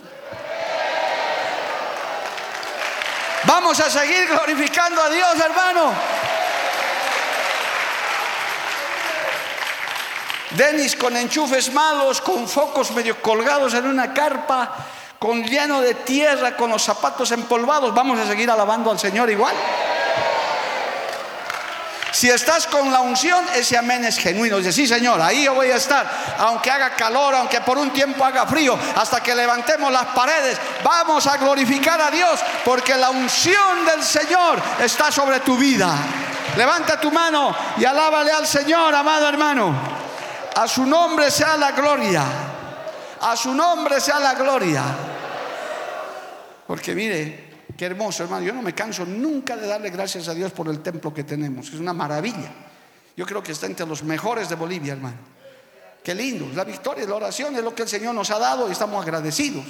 [3.48, 5.94] Vamos a seguir glorificando a Dios, hermano.
[10.52, 14.74] Denis con enchufes malos, con focos medio colgados en una carpa,
[15.20, 19.56] con lleno de tierra, con los zapatos empolvados, vamos a seguir alabando al Señor igual.
[22.16, 24.56] Si estás con la unción, ese amén es genuino.
[24.56, 26.10] Dice, sí, Señor, ahí yo voy a estar.
[26.38, 31.28] Aunque haga calor, aunque por un tiempo haga frío, hasta que levantemos las paredes, vamos
[31.28, 35.94] a glorificar a Dios, porque la unción del Señor está sobre tu vida.
[36.56, 39.76] Levanta tu mano y alábale al Señor, amado hermano.
[40.56, 42.24] A su nombre sea la gloria.
[43.20, 44.84] A su nombre sea la gloria.
[46.66, 47.45] Porque mire,
[47.78, 48.46] Qué hermoso, hermano.
[48.46, 51.68] Yo no me canso nunca de darle gracias a Dios por el templo que tenemos.
[51.68, 52.52] Es una maravilla.
[53.18, 55.18] Yo creo que está entre los mejores de Bolivia, hermano.
[56.04, 56.48] Qué lindo.
[56.54, 59.66] La victoria, la oración es lo que el Señor nos ha dado y estamos agradecidos.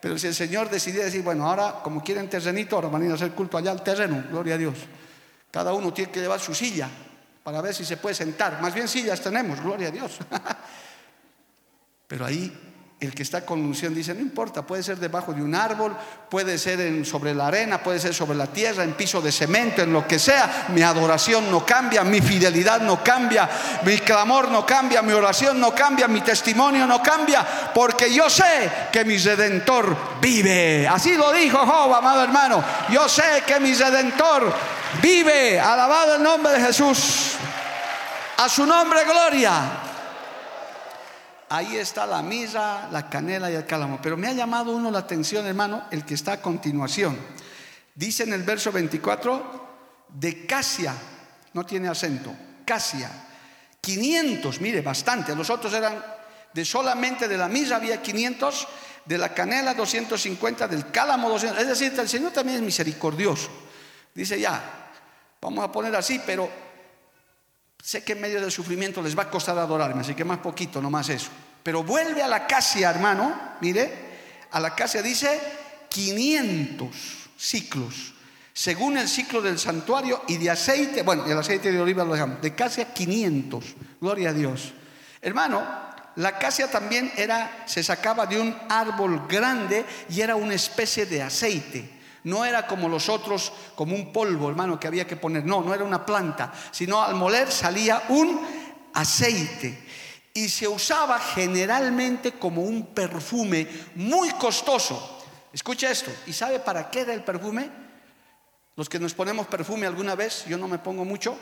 [0.00, 3.30] Pero si el Señor decidiera decir, bueno, ahora como quieren terrenito, ahora van a hacer
[3.30, 4.74] culto allá al terreno, gloria a Dios.
[5.50, 6.90] Cada uno tiene que llevar su silla
[7.42, 8.60] para ver si se puede sentar.
[8.60, 10.18] Más bien sillas tenemos, gloria a Dios.
[12.06, 12.52] Pero ahí
[13.04, 15.96] el que está con unción dice, no importa, puede ser debajo de un árbol,
[16.28, 19.92] puede ser sobre la arena, puede ser sobre la tierra, en piso de cemento, en
[19.92, 23.48] lo que sea, mi adoración no cambia, mi fidelidad no cambia,
[23.84, 28.70] mi clamor no cambia, mi oración no cambia, mi testimonio no cambia, porque yo sé
[28.92, 30.86] que mi redentor vive.
[30.86, 34.52] Así lo dijo Job, amado hermano, yo sé que mi redentor
[35.02, 37.32] vive, alabado el nombre de Jesús.
[38.36, 39.93] A su nombre, gloria.
[41.54, 44.00] Ahí está la misa, la canela y el cálamo.
[44.02, 47.16] Pero me ha llamado uno la atención, hermano, el que está a continuación.
[47.94, 50.92] Dice en el verso 24, de Casia,
[51.52, 53.08] no tiene acento, Casia,
[53.80, 55.36] 500, mire, bastante.
[55.36, 56.04] Los otros eran
[56.52, 58.66] de solamente de la misa había 500,
[59.04, 61.60] de la canela 250, del cálamo 200.
[61.60, 63.48] Es decir, el Señor también es misericordioso.
[64.12, 64.90] Dice ya,
[65.40, 66.50] vamos a poner así, pero
[67.84, 70.80] Sé que en medio del sufrimiento les va a costar adorarme, así que más poquito,
[70.80, 71.28] no más eso.
[71.64, 73.90] Pero vuelve a la casia, hermano, mire,
[74.50, 75.40] a la casia dice
[75.88, 76.94] 500
[77.38, 78.12] ciclos,
[78.52, 82.42] según el ciclo del santuario y de aceite, bueno, el aceite de oliva lo dejamos,
[82.42, 83.64] de casia 500,
[83.98, 84.74] gloria a Dios.
[85.22, 85.66] Hermano,
[86.16, 91.22] la casia también era, se sacaba de un árbol grande y era una especie de
[91.22, 91.90] aceite.
[92.24, 95.46] No era como los otros, como un polvo, hermano, que había que poner.
[95.46, 98.40] No, no era una planta, sino al moler salía un
[98.92, 99.83] aceite.
[100.34, 105.22] Y se usaba generalmente como un perfume muy costoso.
[105.52, 106.10] Escucha esto.
[106.26, 107.70] ¿Y sabe para qué era el perfume?
[108.74, 111.38] Los que nos ponemos perfume alguna vez, yo no me pongo mucho,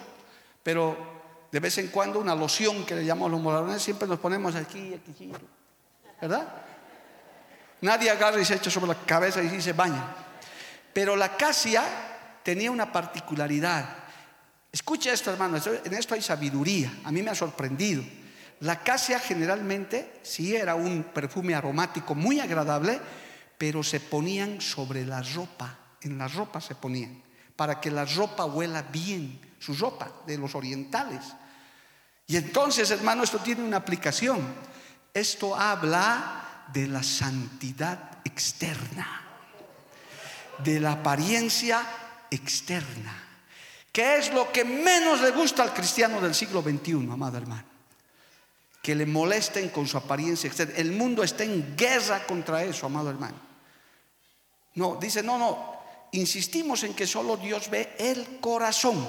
[0.63, 4.55] pero de vez en cuando una loción que le llamamos los molarones, siempre nos ponemos
[4.55, 5.33] aquí, aquí,
[6.21, 6.47] ¿verdad?
[7.81, 10.15] Nadie agarra y se echa sobre la cabeza y se baña.
[10.93, 11.83] Pero la acacia
[12.43, 13.97] tenía una particularidad.
[14.71, 16.93] Escucha esto, hermano, en esto hay sabiduría.
[17.05, 18.03] A mí me ha sorprendido.
[18.63, 23.01] La acacia generalmente sí era un perfume aromático muy agradable,
[23.59, 25.79] pero se ponían sobre la ropa.
[26.01, 27.23] En la ropa se ponían,
[27.55, 31.21] para que la ropa huela bien, su ropa de los orientales.
[32.27, 34.41] Y entonces, hermano, esto tiene una aplicación.
[35.15, 39.23] Esto habla de la santidad externa
[40.59, 41.85] de la apariencia
[42.31, 43.15] externa,
[43.91, 47.72] que es lo que menos le gusta al cristiano del siglo XXI, amado hermano.
[48.83, 50.75] Que le molesten con su apariencia externa.
[50.77, 53.37] El mundo está en guerra contra eso, amado hermano.
[54.75, 55.77] No, dice, no, no,
[56.13, 59.07] insistimos en que solo Dios ve el corazón,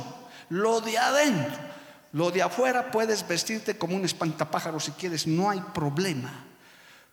[0.50, 1.74] lo de adentro.
[2.12, 6.46] Lo de afuera puedes vestirte como un espantapájaro si quieres, no hay problema.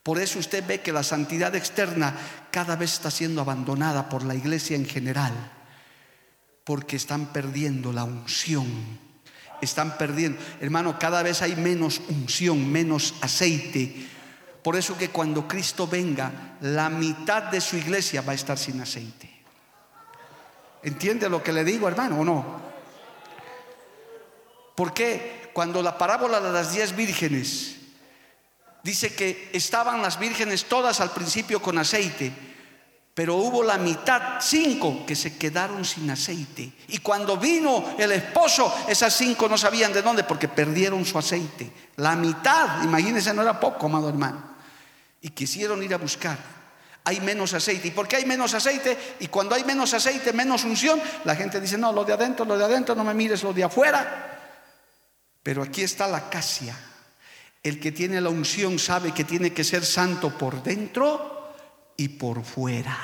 [0.03, 2.15] Por eso usted ve que la santidad externa
[2.51, 5.33] cada vez está siendo abandonada por la iglesia en general.
[6.65, 8.69] porque están perdiendo la unción.
[9.61, 10.41] Están perdiendo.
[10.61, 14.09] Hermano, cada vez hay menos unción, menos aceite.
[14.63, 18.81] Por eso que cuando Cristo venga, la mitad de su iglesia va a estar sin
[18.81, 19.31] aceite.
[20.83, 22.61] ¿Entiende lo que le digo, hermano, o no?
[24.75, 25.51] ¿Por qué?
[25.53, 27.77] Cuando la parábola de las diez vírgenes
[28.83, 32.33] dice que estaban las vírgenes todas al principio con aceite,
[33.15, 36.73] pero hubo la mitad, cinco, que se quedaron sin aceite.
[36.89, 41.71] Y cuando vino el esposo, esas cinco no sabían de dónde porque perdieron su aceite.
[41.97, 44.57] La mitad, imagínense, no era poco, amado hermano.
[45.21, 46.39] Y quisieron ir a buscar.
[47.05, 47.89] Hay menos aceite.
[47.89, 48.97] ¿Y por qué hay menos aceite?
[49.19, 52.57] Y cuando hay menos aceite, menos unción, la gente dice, no, lo de adentro, lo
[52.57, 54.39] de adentro, no me mires lo de afuera.
[55.43, 56.77] Pero aquí está la casia.
[57.63, 61.40] El que tiene la unción sabe que tiene que ser santo por dentro
[62.01, 62.97] y por fuera.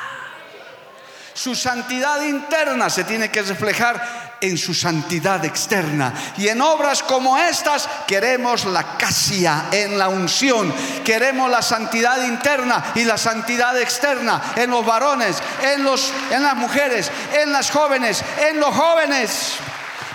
[1.35, 6.15] Su santidad interna se tiene que reflejar en su santidad externa.
[6.39, 10.73] Y en obras como estas queremos la casia en la unción.
[11.05, 16.57] Queremos la santidad interna y la santidad externa en los varones, en, los, en las
[16.57, 19.53] mujeres, en las jóvenes, en los jóvenes.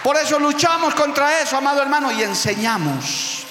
[0.03, 3.45] Por eso luchamos contra eso, amado hermano, y enseñamos.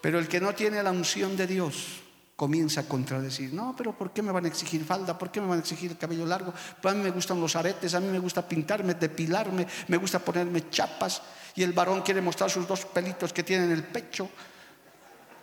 [0.00, 1.99] Pero el que no tiene la unción de Dios,
[2.40, 3.52] comienza a contradecir.
[3.52, 5.18] No, pero ¿por qué me van a exigir falda?
[5.18, 6.54] ¿Por qué me van a exigir el cabello largo?
[6.80, 10.20] Pues a mí me gustan los aretes, a mí me gusta pintarme, depilarme, me gusta
[10.20, 11.20] ponerme chapas.
[11.54, 14.30] Y el varón quiere mostrar sus dos pelitos que tiene en el pecho.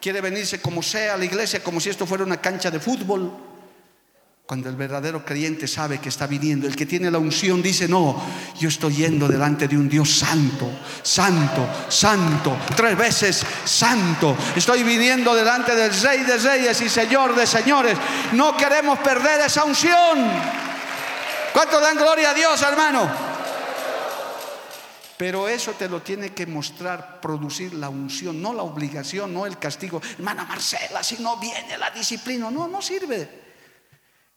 [0.01, 3.31] Quiere venirse como sea a la iglesia, como si esto fuera una cancha de fútbol.
[4.47, 8.15] Cuando el verdadero creyente sabe que está viniendo, el que tiene la unción dice, no,
[8.57, 10.71] yo estoy yendo delante de un Dios santo,
[11.03, 14.38] santo, santo, tres veces santo.
[14.55, 17.97] Estoy viniendo delante del Rey de Reyes y Señor de Señores.
[18.31, 20.31] No queremos perder esa unción.
[21.51, 23.12] ¿Cuánto dan gloria a Dios, hermano?
[25.17, 29.60] Pero eso te lo tiene que mostrar, producir la unción, no la obligación, no el
[29.60, 30.01] castigo.
[30.17, 33.46] Hermana Marcela, si no viene la disciplina, no, no sirve.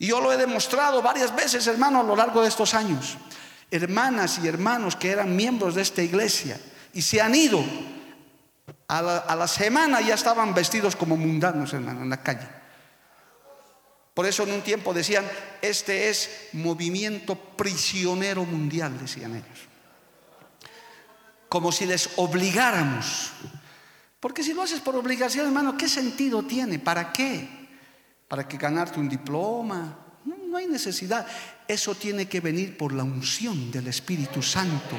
[0.01, 3.19] Y yo lo he demostrado varias veces, hermano, a lo largo de estos años.
[3.71, 6.59] Hermanas y hermanos que eran miembros de esta iglesia
[6.95, 7.63] y se han ido,
[8.89, 12.49] a la, semana ya estaban vestidos como mundanos, hermano, en la calle.
[14.15, 15.27] Por eso en un tiempo decían,
[15.61, 19.69] este es movimiento prisionero mundial, decían ellos.
[21.51, 23.33] Como si les obligáramos.
[24.19, 26.79] Porque si lo haces por obligación, hermano, ¿qué sentido tiene?
[26.79, 27.60] ¿Para qué?
[28.31, 29.99] Para que ganarte un diploma.
[30.25, 31.27] No, hay necesidad.
[31.67, 34.97] Eso tiene que venir por la unción del Espíritu Santo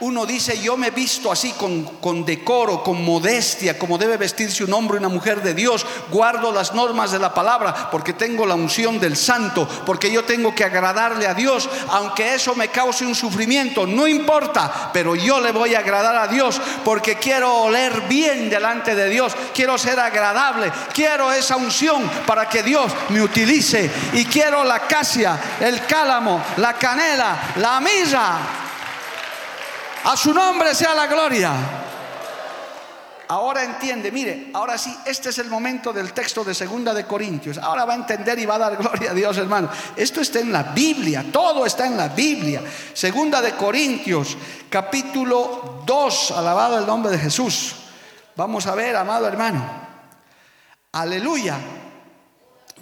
[0.00, 4.74] uno dice, yo me he visto así con, decoro, con modestia, como debe vestirse un
[4.74, 5.86] hombre y una mujer de Dios.
[6.10, 10.54] Guardo las normas de la palabra porque tengo la unción del santo, porque yo tengo
[10.54, 15.52] que agradarle a Dios, aunque eso me cause un sufrimiento, no importa, pero yo le
[15.52, 20.70] voy a agradar a Dios porque quiero oler bien delante de Dios, quiero ser agradable,
[20.92, 23.90] quiero esa unción para que Dios me utilice.
[24.12, 28.65] Y quiero la casia, el cálamo, la canela, la misa
[30.06, 31.52] a su nombre sea la gloria.
[33.28, 37.58] Ahora entiende, mire, ahora sí, este es el momento del texto de Segunda de Corintios.
[37.58, 39.68] Ahora va a entender y va a dar gloria a Dios, hermano.
[39.96, 42.62] Esto está en la Biblia, todo está en la Biblia.
[42.94, 44.36] Segunda de Corintios,
[44.70, 47.74] capítulo 2, alabado el nombre de Jesús.
[48.36, 49.68] Vamos a ver, amado hermano.
[50.92, 51.58] Aleluya.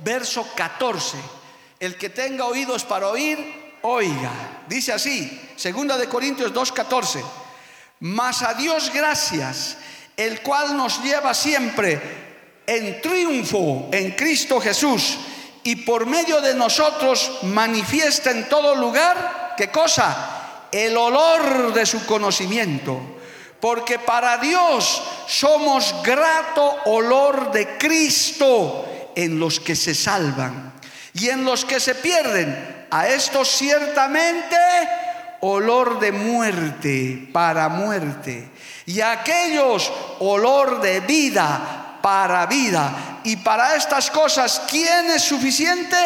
[0.02, 1.16] Verso 14.
[1.80, 4.53] El que tenga oídos para oír, oiga.
[4.68, 7.22] Dice así, segunda de Corintios 2:14.
[8.00, 9.76] Mas a Dios gracias,
[10.16, 12.00] el cual nos lleva siempre
[12.66, 15.18] en triunfo en Cristo Jesús
[15.62, 20.66] y por medio de nosotros manifiesta en todo lugar, ¿qué cosa?
[20.70, 23.00] El olor de su conocimiento.
[23.60, 28.84] Porque para Dios somos grato olor de Cristo
[29.16, 30.74] en los que se salvan
[31.14, 34.56] y en los que se pierden a esto ciertamente
[35.40, 38.50] olor de muerte para muerte.
[38.86, 43.18] Y a aquellos olor de vida para vida.
[43.24, 45.96] Y para estas cosas, ¿quién es suficiente?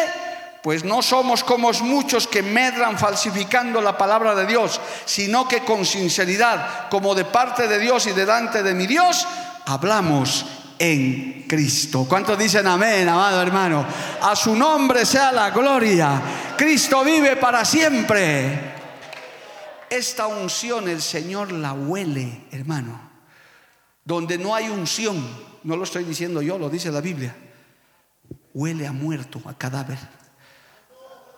[0.63, 5.85] Pues no somos como muchos que medran falsificando la palabra de Dios, sino que con
[5.85, 9.27] sinceridad, como de parte de Dios y delante de mi Dios,
[9.67, 10.43] hablamos
[10.79, 12.05] en Cristo.
[12.07, 13.85] ¿Cuántos dicen amén, amado hermano?
[14.21, 16.21] A su nombre sea la gloria.
[16.57, 18.77] Cristo vive para siempre.
[19.89, 23.09] Esta unción el Señor la huele, hermano.
[24.05, 25.23] Donde no hay unción,
[25.63, 27.35] no lo estoy diciendo yo, lo dice la Biblia,
[28.53, 29.97] huele a muerto, a cadáver.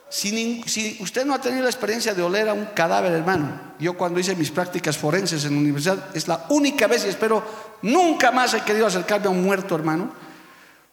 [0.10, 4.20] Si, usted no ha tenido la experiencia de oler a un cadáver, hermano, yo cuando
[4.20, 8.54] hice mis prácticas forenses en la universidad, es la única vez y espero nunca más
[8.54, 10.12] he querido acercarme a un muerto, hermano,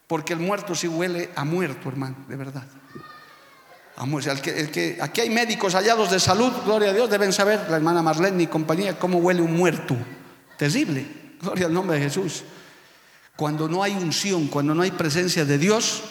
[0.06, 2.64] porque el muerto sí huele a muerto, hermano, de verdad.
[4.00, 8.00] El que, aquí hay médicos hallados de salud, gloria a Dios, deben saber, la hermana
[8.00, 9.96] Marlene y compañía, cómo huele un muerto.
[10.56, 11.04] Terrible,
[11.40, 12.44] gloria al nombre de Jesús.
[13.34, 16.04] Cuando no hay unción, cuando no hay presencia de Dios,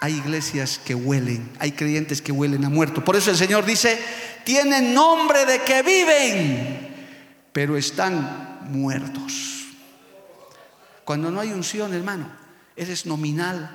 [0.00, 3.04] hay iglesias que huelen, hay creyentes que huelen a muerto.
[3.04, 3.98] Por eso el Señor dice,
[4.44, 6.94] tienen nombre de que viven,
[7.52, 9.55] pero están muertos.
[11.06, 12.26] Cuando no hay unción, hermano,
[12.74, 13.70] eres nominal,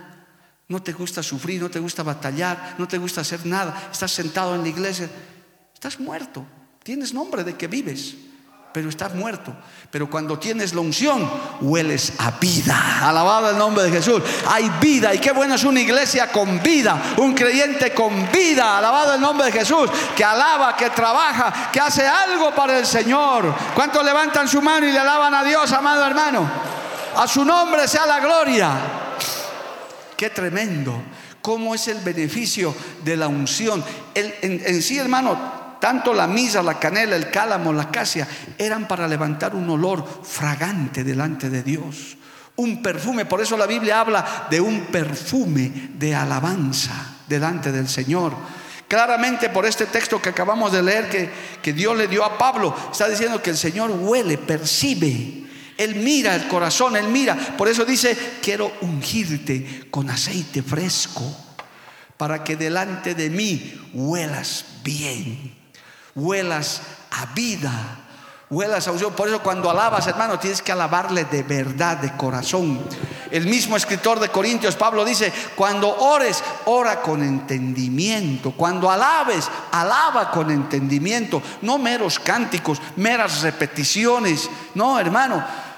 [0.67, 4.53] no te gusta sufrir, no te gusta batallar, no te gusta hacer nada, estás sentado
[4.53, 5.09] en la iglesia,
[5.73, 6.45] estás muerto,
[6.83, 8.15] tienes nombre de que vives,
[8.73, 9.55] pero estás muerto.
[9.89, 11.29] Pero cuando tienes la unción,
[11.61, 13.07] hueles a vida.
[13.07, 14.21] Alabado el nombre de Jesús.
[14.47, 15.13] Hay vida.
[15.15, 17.15] Y qué bueno es una iglesia con vida.
[17.17, 18.77] Un creyente con vida.
[18.77, 19.89] Alabado el nombre de Jesús.
[20.15, 23.53] Que alaba, que trabaja, que hace algo para el Señor.
[23.75, 26.80] ¿Cuántos levantan su mano y le alaban a Dios, amado hermano?
[27.15, 28.71] A su nombre sea la gloria.
[30.15, 31.01] Qué tremendo.
[31.41, 33.83] ¿Cómo es el beneficio de la unción?
[34.13, 39.55] en, sí, hermano, tanto la misa, la canela, el cálamo, la acacia, eran para levantar
[39.55, 42.17] un olor fragante delante de Dios.
[42.57, 48.33] Un perfume, por eso la Biblia habla de un perfume de alabanza delante del Señor.
[48.87, 51.31] Claramente por este texto que acabamos de leer que,
[51.61, 55.41] que Dios le dio a Pablo, está diciendo que el Señor huele, percibe
[55.83, 57.35] él mira el corazón, Él mira.
[57.57, 61.23] Por eso dice, quiero ungirte con aceite fresco
[62.17, 65.55] para que delante de mí huelas bien,
[66.13, 67.71] huelas a vida,
[68.51, 69.13] huelas a unción.
[69.13, 72.79] Por eso cuando alabas, hermano, tienes que alabarle de verdad, de corazón.
[73.31, 78.51] El mismo escritor de Corintios, Pablo, dice, cuando ores, ora con entendimiento.
[78.51, 81.41] Cuando alabes, alaba con entendimiento.
[81.63, 84.47] No meros cánticos, meras repeticiones.
[84.75, 85.70] No, hermano.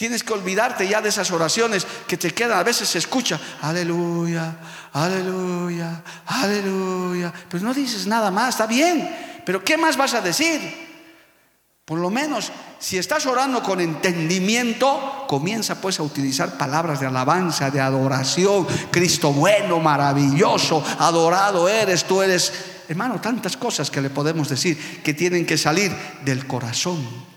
[0.00, 2.58] Tienes que olvidarte ya de esas oraciones que te quedan.
[2.58, 4.56] A veces se escucha, aleluya,
[4.94, 7.30] aleluya, aleluya.
[7.50, 9.14] Pero no dices nada más, está bien.
[9.44, 10.58] Pero ¿qué más vas a decir?
[11.84, 17.70] Por lo menos, si estás orando con entendimiento, comienza pues a utilizar palabras de alabanza,
[17.70, 18.66] de adoración.
[18.90, 22.50] Cristo bueno, maravilloso, adorado eres, tú eres.
[22.88, 25.94] Hermano, tantas cosas que le podemos decir que tienen que salir
[26.24, 27.29] del corazón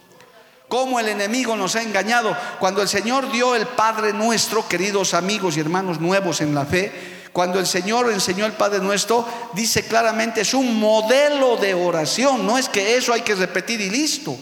[0.73, 2.35] cómo el enemigo nos ha engañado.
[2.57, 6.91] Cuando el Señor dio el Padre nuestro, queridos amigos y hermanos nuevos en la fe,
[7.31, 12.57] cuando el Señor enseñó el Padre nuestro, dice claramente, es un modelo de oración, no
[12.57, 14.35] es que eso hay que repetir y listo.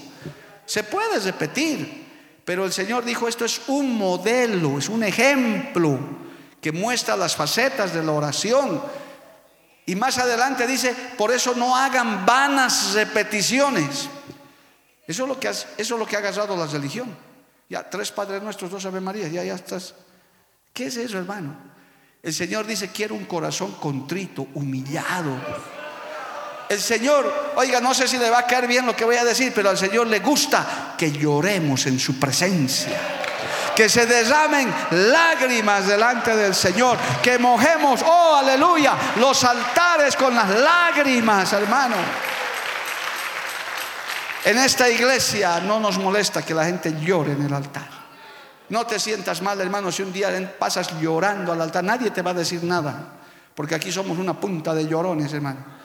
[0.66, 2.08] Se puede repetir,
[2.46, 6.00] pero el Señor dijo, esto es un modelo, es un ejemplo
[6.62, 8.82] que muestra las facetas de la oración.
[9.86, 14.08] Y más adelante dice, por eso no hagan vanas repeticiones.
[15.08, 17.16] Eso es lo que, eso es lo que ha agarrado la religión.
[17.70, 19.96] Ya, tres Padres Nuestros, dos Ave María, ya, ya estás.
[20.74, 21.56] ¿Qué es eso, hermano?
[22.24, 25.36] El Señor dice, quiero un corazón contrito, humillado.
[26.70, 29.26] El Señor, oiga, no sé si le va a caer bien lo que voy a
[29.26, 32.98] decir, pero al Señor le gusta que lloremos en su presencia.
[33.76, 36.98] Que se derramen lágrimas delante del Señor.
[37.22, 41.96] Que mojemos, oh aleluya, los altares con las lágrimas, hermano.
[44.44, 48.02] En esta iglesia no nos molesta que la gente llore en el altar.
[48.70, 52.32] No te sientas mal, hermano, si un día pasas llorando al altar, nadie te va
[52.32, 53.06] a decir nada,
[53.54, 55.82] porque aquí somos una punta de llorones, hermano.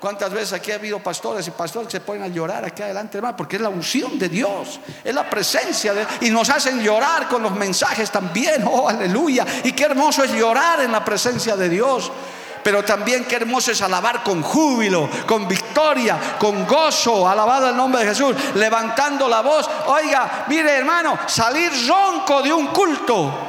[0.00, 3.18] ¿Cuántas veces aquí ha habido pastores y pastores que se ponen a llorar aquí adelante,
[3.18, 3.36] hermano?
[3.36, 7.42] Porque es la unción de Dios, es la presencia de y nos hacen llorar con
[7.42, 8.64] los mensajes también.
[8.66, 9.44] Oh, aleluya.
[9.62, 12.10] Y qué hermoso es llorar en la presencia de Dios.
[12.62, 18.02] Pero también qué hermoso es alabar con júbilo, con victoria, con gozo, alabado el nombre
[18.02, 19.68] de Jesús, levantando la voz.
[19.86, 23.46] Oiga, mire hermano, salir ronco de un culto.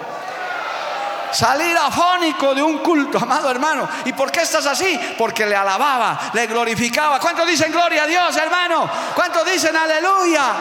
[1.32, 3.88] Salir afónico de un culto, amado hermano.
[4.04, 5.00] ¿Y por qué estás así?
[5.18, 7.20] Porque le alababa, le glorificaba.
[7.20, 8.90] ¿Cuántos dicen gloria a Dios, hermano?
[9.16, 10.56] ¿Cuántos dicen aleluya?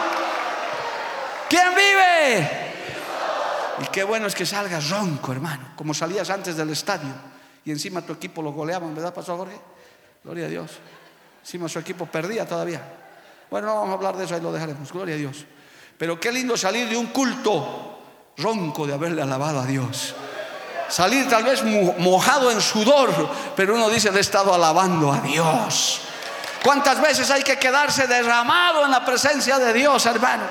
[1.49, 2.71] ¿Quién vive?
[3.81, 7.30] Y qué bueno es que salgas ronco, hermano, como salías antes del estadio
[7.63, 9.59] y encima tu equipo lo goleaban, ¿verdad, Pastor Jorge?
[10.23, 10.71] Gloria a Dios.
[11.41, 12.81] Encima su equipo perdía todavía.
[13.49, 14.91] Bueno, no vamos a hablar de eso, ahí lo dejaremos.
[14.91, 15.45] Gloria a Dios.
[15.97, 17.99] Pero qué lindo salir de un culto
[18.37, 20.15] ronco de haberle alabado a Dios.
[20.89, 21.63] Salir tal vez
[21.99, 23.11] mojado en sudor,
[23.55, 26.01] pero uno dice, le he estado alabando a Dios.
[26.63, 30.43] ¿Cuántas veces hay que quedarse derramado en la presencia de Dios, hermano?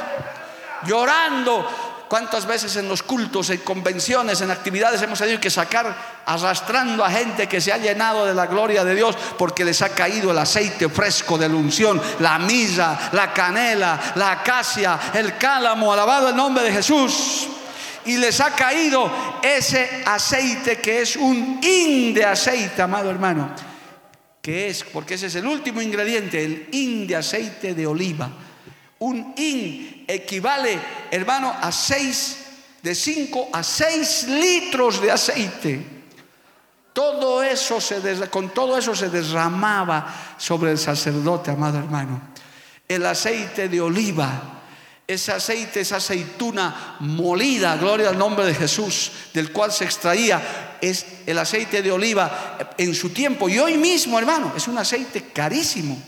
[0.87, 1.67] Llorando,
[2.11, 7.11] ¿Cuántas veces en los cultos, en convenciones, en actividades hemos tenido que sacar arrastrando a
[7.11, 10.39] gente que se ha llenado de la gloria de Dios porque les ha caído el
[10.39, 16.37] aceite fresco de la unción, la misa, la canela, la acacia, el cálamo, alabado el
[16.37, 17.49] nombre de Jesús?
[18.05, 19.11] Y les ha caído
[19.43, 23.51] ese aceite que es un in de aceite, amado hermano.
[24.41, 28.31] Que es, porque ese es el último ingrediente, el in de aceite de oliva
[29.01, 30.79] un in equivale,
[31.11, 32.37] hermano, a seis,
[32.83, 36.00] de cinco a seis litros de aceite.
[36.93, 42.21] Todo eso se con todo eso se derramaba sobre el sacerdote, amado hermano.
[42.89, 44.61] El aceite de oliva,
[45.07, 51.07] ese aceite, esa aceituna molida, gloria al nombre de Jesús, del cual se extraía, es
[51.27, 53.49] el aceite de oliva en su tiempo.
[53.49, 56.01] Y hoy mismo, hermano, es un aceite carísimo.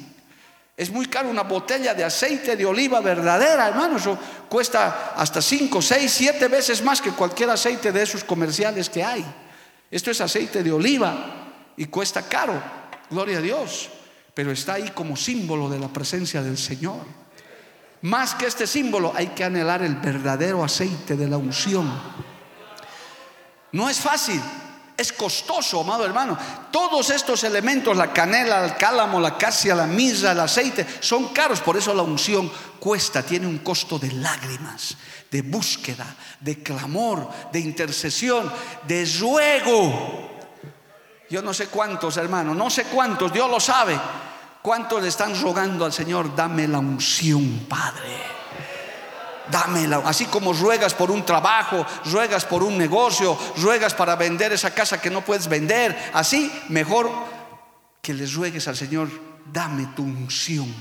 [0.76, 3.99] Es muy caro una botella de aceite de oliva verdadera, hermano.
[3.99, 4.18] Eso
[4.49, 9.24] cuesta hasta 5, 6, 7 veces más que cualquier aceite de esos comerciales que hay.
[9.93, 12.61] Esto es aceite de oliva y cuesta caro,
[13.11, 13.90] gloria a Dios.
[14.32, 17.05] Pero está ahí como símbolo de la presencia del Señor.
[18.01, 21.93] Más que este símbolo, hay que anhelar el verdadero aceite de la unción.
[23.72, 24.40] No es fácil,
[24.97, 26.38] es costoso, amado hermano.
[26.70, 31.61] Todos estos elementos, la canela, el cálamo, la casia, la misa, el aceite, son caros.
[31.61, 34.97] Por eso la unción cuesta, tiene un costo de lágrimas,
[35.33, 38.53] de búsqueda, de clamor, de intercesión,
[38.87, 40.30] de ruego.
[41.30, 43.99] Yo no sé cuántos, hermanos, no sé cuántos, Dios lo sabe.
[44.61, 46.37] ¿Cuántos le están rogando al Señor?
[46.37, 48.30] Dame la unción, Padre
[49.51, 50.01] dámela.
[50.07, 54.99] Así como ruegas por un trabajo, ruegas por un negocio, ruegas para vender esa casa
[54.99, 56.11] que no puedes vender.
[56.14, 57.11] Así, mejor
[58.01, 59.11] que le ruegues al Señor,
[59.53, 60.72] dame tu unción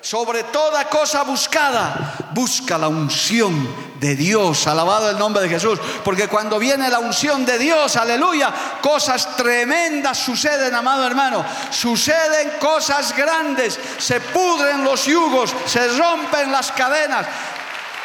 [0.00, 4.66] sobre toda cosa buscada, busca la unción de Dios.
[4.66, 5.78] Alabado el nombre de Jesús.
[6.04, 11.44] Porque cuando viene la unción de Dios, aleluya, cosas tremendas suceden, amado hermano.
[11.70, 13.78] Suceden cosas grandes.
[13.98, 17.26] Se pudren los yugos, se rompen las cadenas.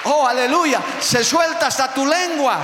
[0.06, 0.82] Oh, aleluya.
[1.00, 2.58] Se suelta hasta tu lengua.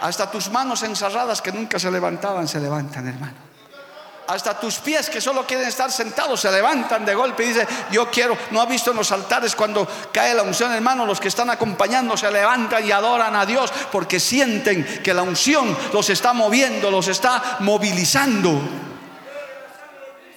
[0.00, 3.43] Hasta tus manos encerradas que nunca se levantaban, se levantan, hermano.
[4.26, 8.10] Hasta tus pies que solo quieren estar sentados se levantan de golpe y dice, yo
[8.10, 11.50] quiero, no ha visto en los altares cuando cae la unción, hermano, los que están
[11.50, 16.90] acompañando se levantan y adoran a Dios porque sienten que la unción los está moviendo,
[16.90, 18.60] los está movilizando.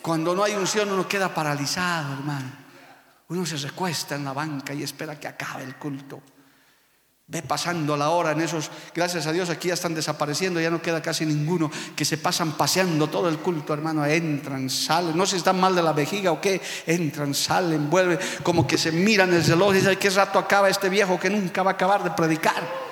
[0.01, 2.51] Cuando no hay unción uno queda paralizado, hermano.
[3.29, 6.21] Uno se recuesta en la banca y espera que acabe el culto.
[7.29, 10.81] Ve pasando la hora en esos, gracias a Dios aquí ya están desapareciendo, ya no
[10.81, 15.31] queda casi ninguno, que se pasan paseando todo el culto, hermano, entran, salen, no sé
[15.31, 19.33] si están mal de la vejiga o qué, entran, salen, vuelven, como que se miran
[19.33, 22.11] el reloj y dicen, ¿qué rato acaba este viejo que nunca va a acabar de
[22.11, 22.86] predicar?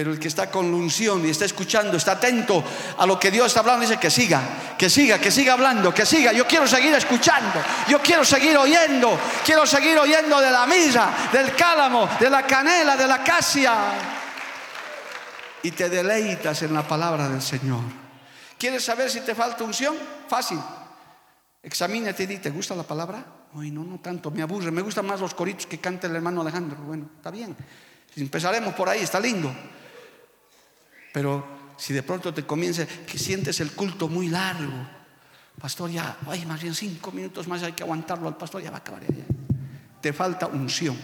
[0.00, 2.64] Pero el que está con la unción y está escuchando, está atento
[2.96, 4.40] a lo que Dios está hablando, dice que siga,
[4.78, 6.32] que siga, que siga hablando, que siga.
[6.32, 11.54] Yo quiero seguir escuchando, yo quiero seguir oyendo, quiero seguir oyendo de la misa, del
[11.54, 13.74] cálamo, de la canela, de la casia.
[15.64, 17.82] Y te deleitas en la palabra del Señor.
[18.56, 19.96] ¿Quieres saber si te falta unción?
[20.28, 20.60] Fácil.
[21.62, 23.22] Examínate y di, ¿te gusta la palabra?
[23.54, 24.70] Ay, no, no tanto, me aburre.
[24.70, 26.78] Me gustan más los coritos que canta el hermano Alejandro.
[26.78, 27.54] Bueno, está bien.
[28.16, 29.52] Empezaremos por ahí, está lindo.
[31.12, 31.46] Pero
[31.76, 34.86] si de pronto te comienza, que sientes el culto muy largo,
[35.60, 38.78] pastor, ya, ay, más bien cinco minutos más hay que aguantarlo al pastor, ya va
[38.78, 39.02] a acabar.
[40.00, 40.96] Te falta unción.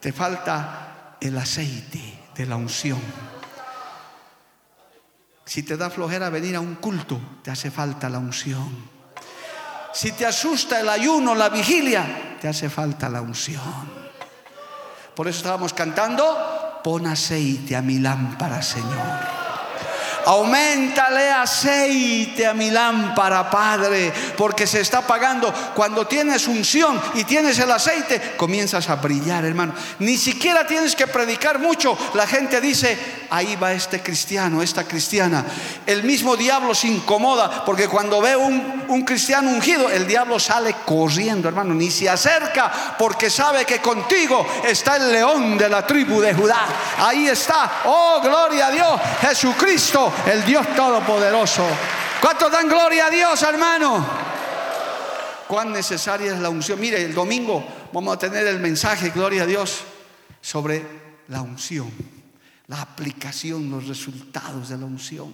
[0.00, 3.00] Te falta el aceite de la unción.
[5.44, 8.68] Si te da flojera venir a un culto, te hace falta la unción.
[9.92, 13.98] Si te asusta el ayuno, la vigilia, te hace falta la unción.
[15.16, 16.57] Por eso estábamos cantando
[16.88, 19.37] pon aceite a mi lámpara, Señor.
[20.28, 25.50] Aumentale aceite a mi lámpara, Padre, porque se está pagando.
[25.74, 29.72] Cuando tienes unción y tienes el aceite, comienzas a brillar, hermano.
[30.00, 31.96] Ni siquiera tienes que predicar mucho.
[32.12, 35.46] La gente dice, ahí va este cristiano, esta cristiana.
[35.86, 40.74] El mismo diablo se incomoda, porque cuando ve un, un cristiano ungido, el diablo sale
[40.84, 41.72] corriendo, hermano.
[41.72, 46.66] Ni se acerca, porque sabe que contigo está el león de la tribu de Judá.
[46.98, 47.80] Ahí está.
[47.86, 49.00] Oh, gloria a Dios.
[49.22, 51.66] Jesucristo el Dios Todopoderoso.
[52.20, 54.06] ¿Cuántos dan gloria a Dios, hermano?
[55.46, 56.80] Cuán necesaria es la unción.
[56.80, 59.80] Mire, el domingo vamos a tener el mensaje, gloria a Dios,
[60.40, 60.84] sobre
[61.28, 61.90] la unción,
[62.66, 65.32] la aplicación, los resultados de la unción.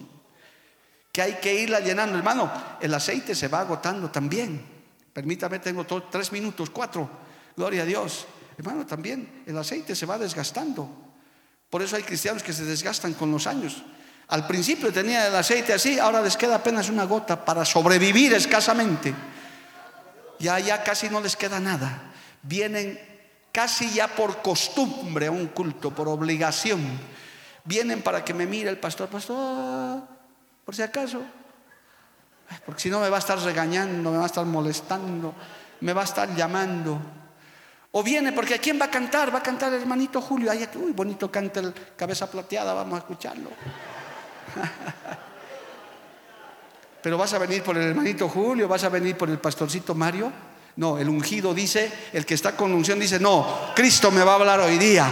[1.11, 2.53] Que hay que irla llenando, hermano.
[2.81, 4.65] El aceite se va agotando también.
[5.13, 7.09] Permítame, tengo tres minutos, cuatro.
[7.57, 8.27] Gloria a Dios.
[8.59, 10.89] hermano, también el aceite se va desgastando.
[11.71, 13.83] Por eso hay cristianos que se desgastan con los años.
[14.29, 19.15] Al principio tenía el aceite así, ahora les queda apenas una gota para sobrevivir escasamente.
[20.39, 22.13] Ya, ya casi no les queda nada.
[22.43, 22.99] Vienen
[23.53, 26.81] casi ya por costumbre a un culto, por obligación.
[27.65, 30.03] Vienen para que me mire el pastor, pastor,
[30.65, 31.23] por si acaso.
[32.67, 35.35] Porque si no me va a estar regañando, me va a estar molestando,
[35.81, 36.99] me va a estar llamando.
[37.93, 39.33] O viene porque ¿a quién va a cantar?
[39.33, 40.51] Va a cantar el hermanito Julio.
[40.51, 43.51] Ay, uy, bonito canta el cabeza plateada, vamos a escucharlo.
[47.03, 50.33] Pero vas a venir por el hermanito Julio, vas a venir por el pastorcito Mario.
[50.77, 54.35] No, el ungido dice, el que está con unción dice, no, Cristo me va a
[54.37, 55.07] hablar hoy día.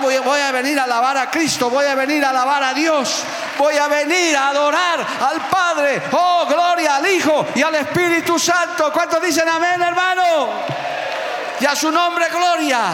[0.00, 3.22] voy a venir a alabar a Cristo, voy a venir a alabar a Dios,
[3.58, 6.02] voy a venir a adorar al Padre.
[6.10, 8.90] Oh, gloria al Hijo y al Espíritu Santo.
[8.92, 10.48] ¿Cuántos dicen amén, hermano?
[11.60, 12.92] Y a su nombre, gloria.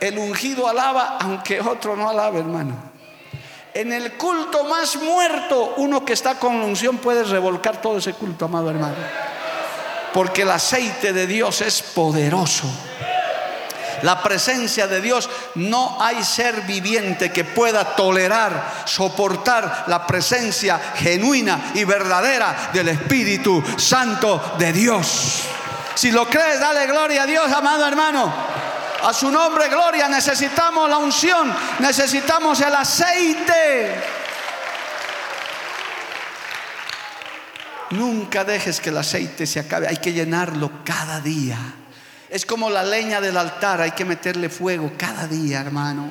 [0.00, 2.93] El ungido alaba, aunque otro no alabe, hermano.
[3.74, 8.44] En el culto más muerto, uno que está con unción puede revolcar todo ese culto,
[8.44, 8.94] amado hermano.
[10.12, 12.68] Porque el aceite de Dios es poderoso.
[14.02, 21.72] La presencia de Dios, no hay ser viviente que pueda tolerar, soportar la presencia genuina
[21.74, 25.46] y verdadera del Espíritu Santo de Dios.
[25.96, 28.53] Si lo crees, dale gloria a Dios, amado hermano.
[29.04, 30.08] A su nombre, gloria.
[30.08, 33.94] Necesitamos la unción, necesitamos el aceite.
[37.90, 41.58] Nunca dejes que el aceite se acabe, hay que llenarlo cada día.
[42.30, 46.10] Es como la leña del altar, hay que meterle fuego cada día, hermano.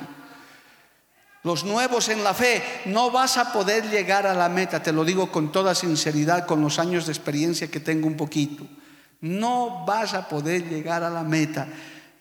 [1.42, 5.04] Los nuevos en la fe, no vas a poder llegar a la meta, te lo
[5.04, 8.64] digo con toda sinceridad, con los años de experiencia que tengo un poquito.
[9.20, 11.66] No vas a poder llegar a la meta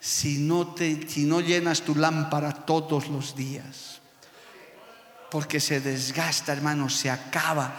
[0.04, 4.02] si no, te, si no llenas tu lámpara todos los días.
[5.32, 7.74] Porque se desgasta, hermano, se acaba,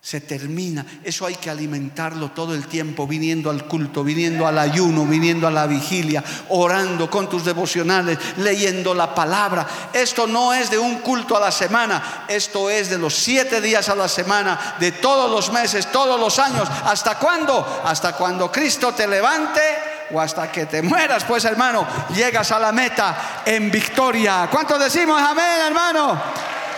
[0.00, 0.86] se termina.
[1.04, 5.50] Eso hay que alimentarlo todo el tiempo, viniendo al culto, viniendo al ayuno, viniendo a
[5.50, 9.68] la vigilia, orando con tus devocionales, leyendo la palabra.
[9.92, 13.90] Esto no es de un culto a la semana, esto es de los siete días
[13.90, 16.66] a la semana, de todos los meses, todos los años.
[16.84, 17.82] ¿Hasta cuándo?
[17.84, 22.72] Hasta cuando Cristo te levante o hasta que te mueras, pues hermano, llegas a la
[22.72, 24.48] meta en victoria.
[24.50, 26.20] ¿Cuántos decimos amén, hermano?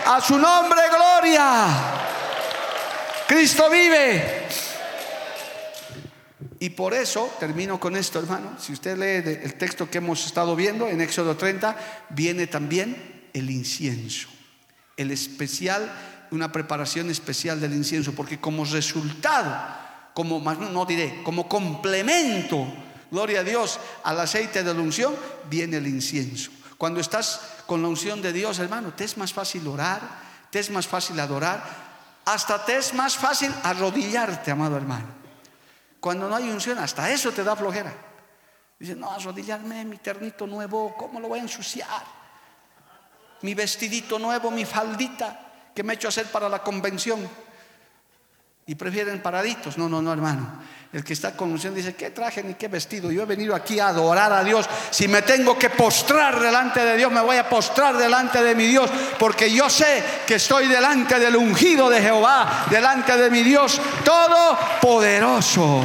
[0.05, 1.67] A su nombre, gloria.
[3.27, 4.47] Cristo vive.
[6.59, 10.55] Y por eso, termino con esto, hermano, si usted lee el texto que hemos estado
[10.55, 11.75] viendo en Éxodo 30,
[12.09, 14.29] viene también el incienso,
[14.95, 15.91] el especial,
[16.31, 19.57] una preparación especial del incienso, porque como resultado,
[20.13, 22.65] como, no diré, como complemento
[23.13, 25.15] gloria a Dios, al aceite de la unción,
[25.47, 26.49] viene el incienso.
[26.79, 30.01] Cuando estás con la unción de Dios, hermano, te es más fácil orar,
[30.49, 31.63] te es más fácil adorar,
[32.25, 35.05] hasta te es más fácil arrodillarte, amado hermano.
[35.99, 37.93] Cuando no hay unción, hasta eso te da flojera.
[38.79, 42.03] Dice, no, arrodillarme, mi ternito nuevo, ¿cómo lo voy a ensuciar?
[43.43, 47.29] Mi vestidito nuevo, mi faldita que me he hecho hacer para la convención.
[48.65, 49.77] Y prefieren paraditos.
[49.77, 50.61] No, no, no, hermano.
[50.93, 53.11] El que está con unción dice, ¿qué traje ni qué vestido?
[53.11, 54.69] Yo he venido aquí a adorar a Dios.
[54.91, 58.67] Si me tengo que postrar delante de Dios, me voy a postrar delante de mi
[58.67, 63.81] Dios, porque yo sé que estoy delante del ungido de Jehová, delante de mi Dios
[64.05, 65.83] todopoderoso.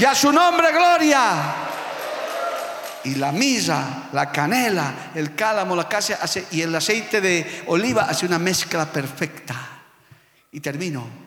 [0.00, 1.54] Y a su nombre, gloria.
[3.04, 6.18] Y la misa, la canela, el cálamo, la casa
[6.50, 9.54] y el aceite de oliva hace una mezcla perfecta.
[10.50, 11.23] Y termino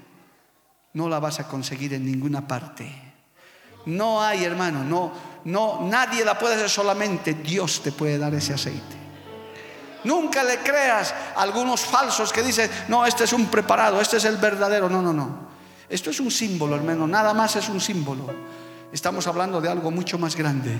[0.97, 2.91] no la vas a conseguir en ninguna parte.
[3.85, 5.11] No hay, hermano, no,
[5.45, 8.97] no, nadie la puede hacer solamente Dios te puede dar ese aceite.
[10.03, 14.25] Nunca le creas a algunos falsos que dicen, no, este es un preparado, este es
[14.25, 14.89] el verdadero.
[14.89, 15.47] No, no, no.
[15.87, 18.25] Esto es un símbolo, hermano, nada más es un símbolo.
[18.91, 20.75] Estamos hablando de algo mucho más grande.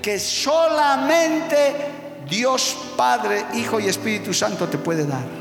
[0.00, 1.74] Que solamente
[2.28, 5.39] Dios Padre, Hijo y Espíritu Santo te puede dar.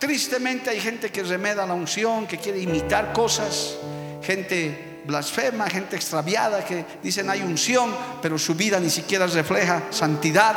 [0.00, 3.76] Tristemente hay gente que remeda la unción, que quiere imitar cosas,
[4.22, 10.54] gente blasfema, gente extraviada que dicen hay unción, pero su vida ni siquiera refleja santidad,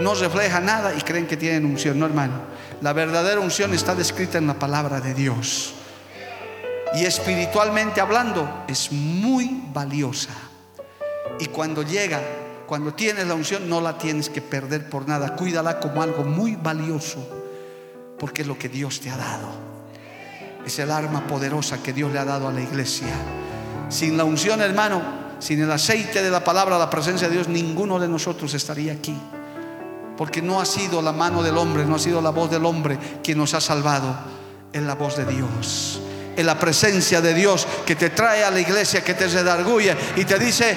[0.00, 1.98] no refleja nada y creen que tienen unción.
[1.98, 2.42] No, hermano.
[2.82, 5.72] La verdadera unción está descrita en la palabra de Dios.
[6.94, 10.34] Y espiritualmente hablando, es muy valiosa.
[11.40, 12.20] Y cuando llega,
[12.66, 15.36] cuando tienes la unción, no la tienes que perder por nada.
[15.36, 17.43] Cuídala como algo muy valioso
[18.18, 19.48] porque es lo que Dios te ha dado.
[20.64, 23.14] Es el arma poderosa que Dios le ha dado a la iglesia.
[23.88, 25.02] Sin la unción, hermano,
[25.38, 29.16] sin el aceite de la palabra, la presencia de Dios, ninguno de nosotros estaría aquí.
[30.16, 32.98] Porque no ha sido la mano del hombre, no ha sido la voz del hombre
[33.22, 34.14] quien nos ha salvado,
[34.72, 36.00] es la voz de Dios.
[36.36, 40.24] Es la presencia de Dios que te trae a la iglesia, que te redarguye y
[40.24, 40.76] te dice,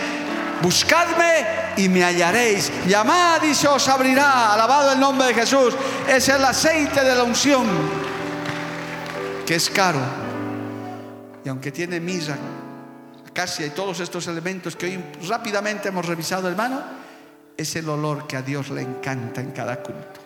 [0.62, 1.46] buscadme
[1.78, 2.72] y me hallaréis.
[2.88, 4.54] Llamad y se os abrirá.
[4.54, 5.76] Alabado el nombre de Jesús.
[6.08, 7.66] Es el aceite de la unción
[9.46, 10.00] que es caro.
[11.44, 12.38] Y aunque tiene misa,
[13.26, 16.82] acacia y todos estos elementos que hoy rápidamente hemos revisado, hermano,
[17.56, 20.22] es el olor que a Dios le encanta en cada culto.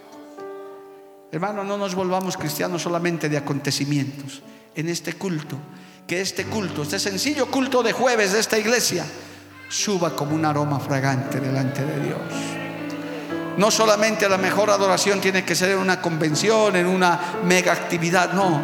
[1.31, 4.41] Hermano, no nos volvamos cristianos solamente de acontecimientos.
[4.73, 5.57] En este culto,
[6.07, 9.05] que este culto, este sencillo culto de jueves de esta iglesia,
[9.71, 12.19] suba como un aroma fragante delante de Dios.
[13.57, 18.33] No solamente la mejor adoración tiene que ser en una convención, en una mega actividad,
[18.33, 18.61] no.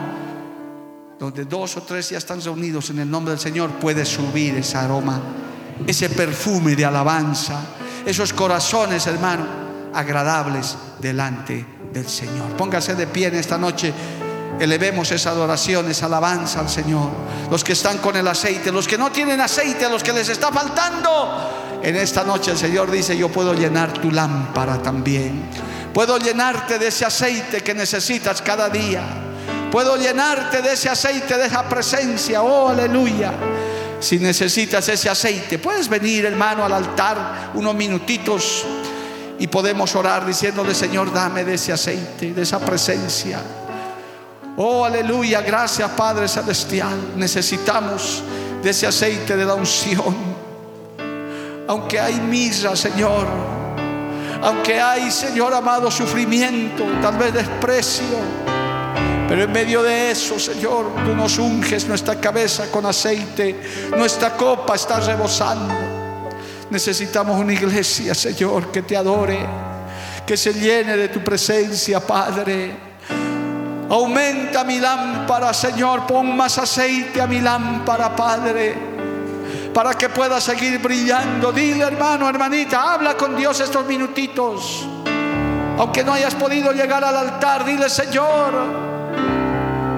[1.17, 4.77] Donde dos o tres ya están reunidos en el nombre del Señor, puede subir ese
[4.77, 5.19] aroma,
[5.85, 7.59] ese perfume de alabanza,
[8.05, 9.45] esos corazones, hermano,
[9.93, 12.55] agradables delante del Señor.
[12.57, 13.93] Póngase de pie en esta noche
[14.59, 17.09] elevemos esa adoración, esa alabanza al Señor.
[17.49, 20.51] Los que están con el aceite, los que no tienen aceite, los que les está
[20.51, 21.79] faltando.
[21.81, 25.43] En esta noche el Señor dice, yo puedo llenar tu lámpara también.
[25.93, 29.03] Puedo llenarte de ese aceite que necesitas cada día.
[29.71, 32.41] Puedo llenarte de ese aceite, de esa presencia.
[32.41, 33.33] Oh, aleluya.
[33.99, 38.65] Si necesitas ese aceite, puedes venir, hermano, al altar unos minutitos
[39.39, 43.39] y podemos orar diciéndole, Señor, dame de ese aceite, de esa presencia.
[44.59, 47.13] Oh, aleluya, gracias Padre Celestial.
[47.15, 48.23] Necesitamos
[48.63, 50.15] de ese aceite de la unción.
[51.67, 53.27] Aunque hay misa, Señor.
[54.41, 58.17] Aunque hay, Señor amado, sufrimiento, tal vez desprecio.
[59.29, 63.61] Pero en medio de eso, Señor, tú nos unges nuestra cabeza con aceite.
[63.95, 65.75] Nuestra copa está rebosando.
[66.71, 69.37] Necesitamos una iglesia, Señor, que te adore.
[70.25, 72.86] Que se llene de tu presencia, Padre.
[73.89, 76.05] Aumenta mi lámpara, Señor.
[76.05, 78.75] Pon más aceite a mi lámpara, Padre.
[79.73, 81.51] Para que pueda seguir brillando.
[81.51, 84.85] Dile, hermano, hermanita, habla con Dios estos minutitos.
[85.77, 88.53] Aunque no hayas podido llegar al altar, dile, Señor,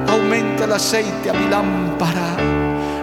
[0.07, 2.35] aumenta el aceite a mi lámpara.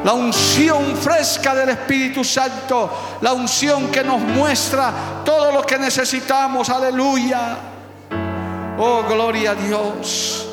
[0.05, 3.19] La unción fresca del Espíritu Santo.
[3.23, 4.93] La unción que nos muestra
[5.25, 6.71] todo lo que necesitamos.
[6.71, 7.57] Aleluya.
[8.79, 10.46] Oh, gloria a Dios.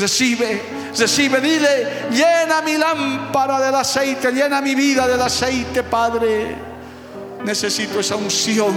[0.00, 0.62] Recibe,
[0.96, 6.56] recibe, dile, llena mi lámpara del aceite, llena mi vida del aceite, Padre.
[7.44, 8.72] Necesito esa unción,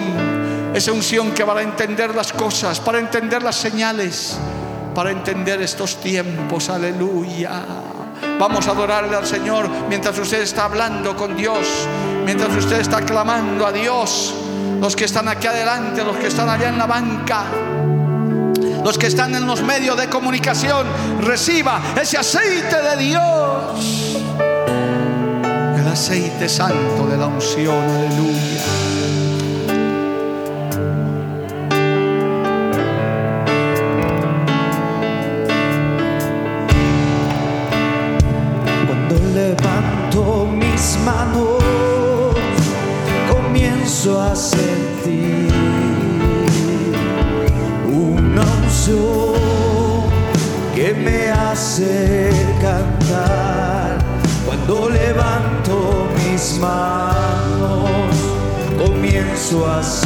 [0.73, 4.37] esa unción que para entender las cosas, para entender las señales,
[4.93, 7.63] para entender estos tiempos, aleluya.
[8.37, 11.87] Vamos a adorarle al Señor mientras usted está hablando con Dios,
[12.25, 14.33] mientras usted está clamando a Dios.
[14.81, 17.45] Los que están aquí adelante, los que están allá en la banca
[18.83, 20.87] los que están en los medios de comunicación,
[21.21, 24.17] reciba ese aceite de Dios.
[25.77, 28.72] El aceite santo de la unción, aleluya.
[59.53, 60.02] Comienzo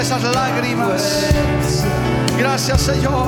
[0.00, 1.26] por esas lágrimas.
[2.38, 3.26] Gracias, Señor,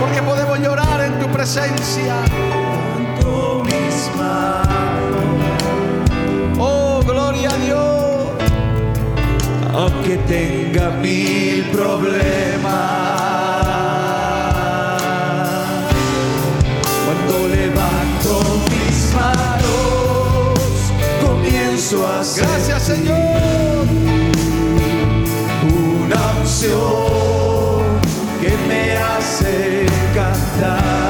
[0.00, 2.14] porque podemos llorar en tu presencia.
[7.04, 7.80] gloria a Dios.
[9.74, 12.62] Aunque tenga mil problemas,
[17.04, 20.54] cuando levanto mis manos.
[21.26, 23.33] comienzo a sentir Gracias Señor.
[26.66, 28.00] Una unción
[28.40, 31.03] que me hace cantar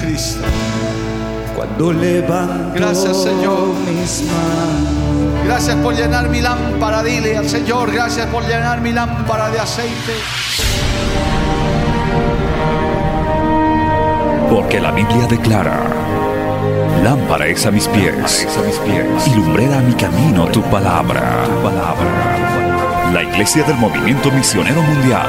[0.00, 0.48] Gracias Jesucristo.
[1.54, 3.68] Cuando levanto Gracias, Señor.
[3.86, 7.02] mis manos, Gracias por llenar mi lámpara.
[7.02, 10.12] Dile al Señor, gracias por llenar mi lámpara de aceite.
[14.48, 15.80] Porque la Biblia declara,
[17.04, 18.46] lámpara es a mis pies,
[19.26, 21.44] y lumbrera a mi camino tu palabra.
[21.44, 23.10] Tu palabra.
[23.12, 25.28] La Iglesia del Movimiento Misionero Mundial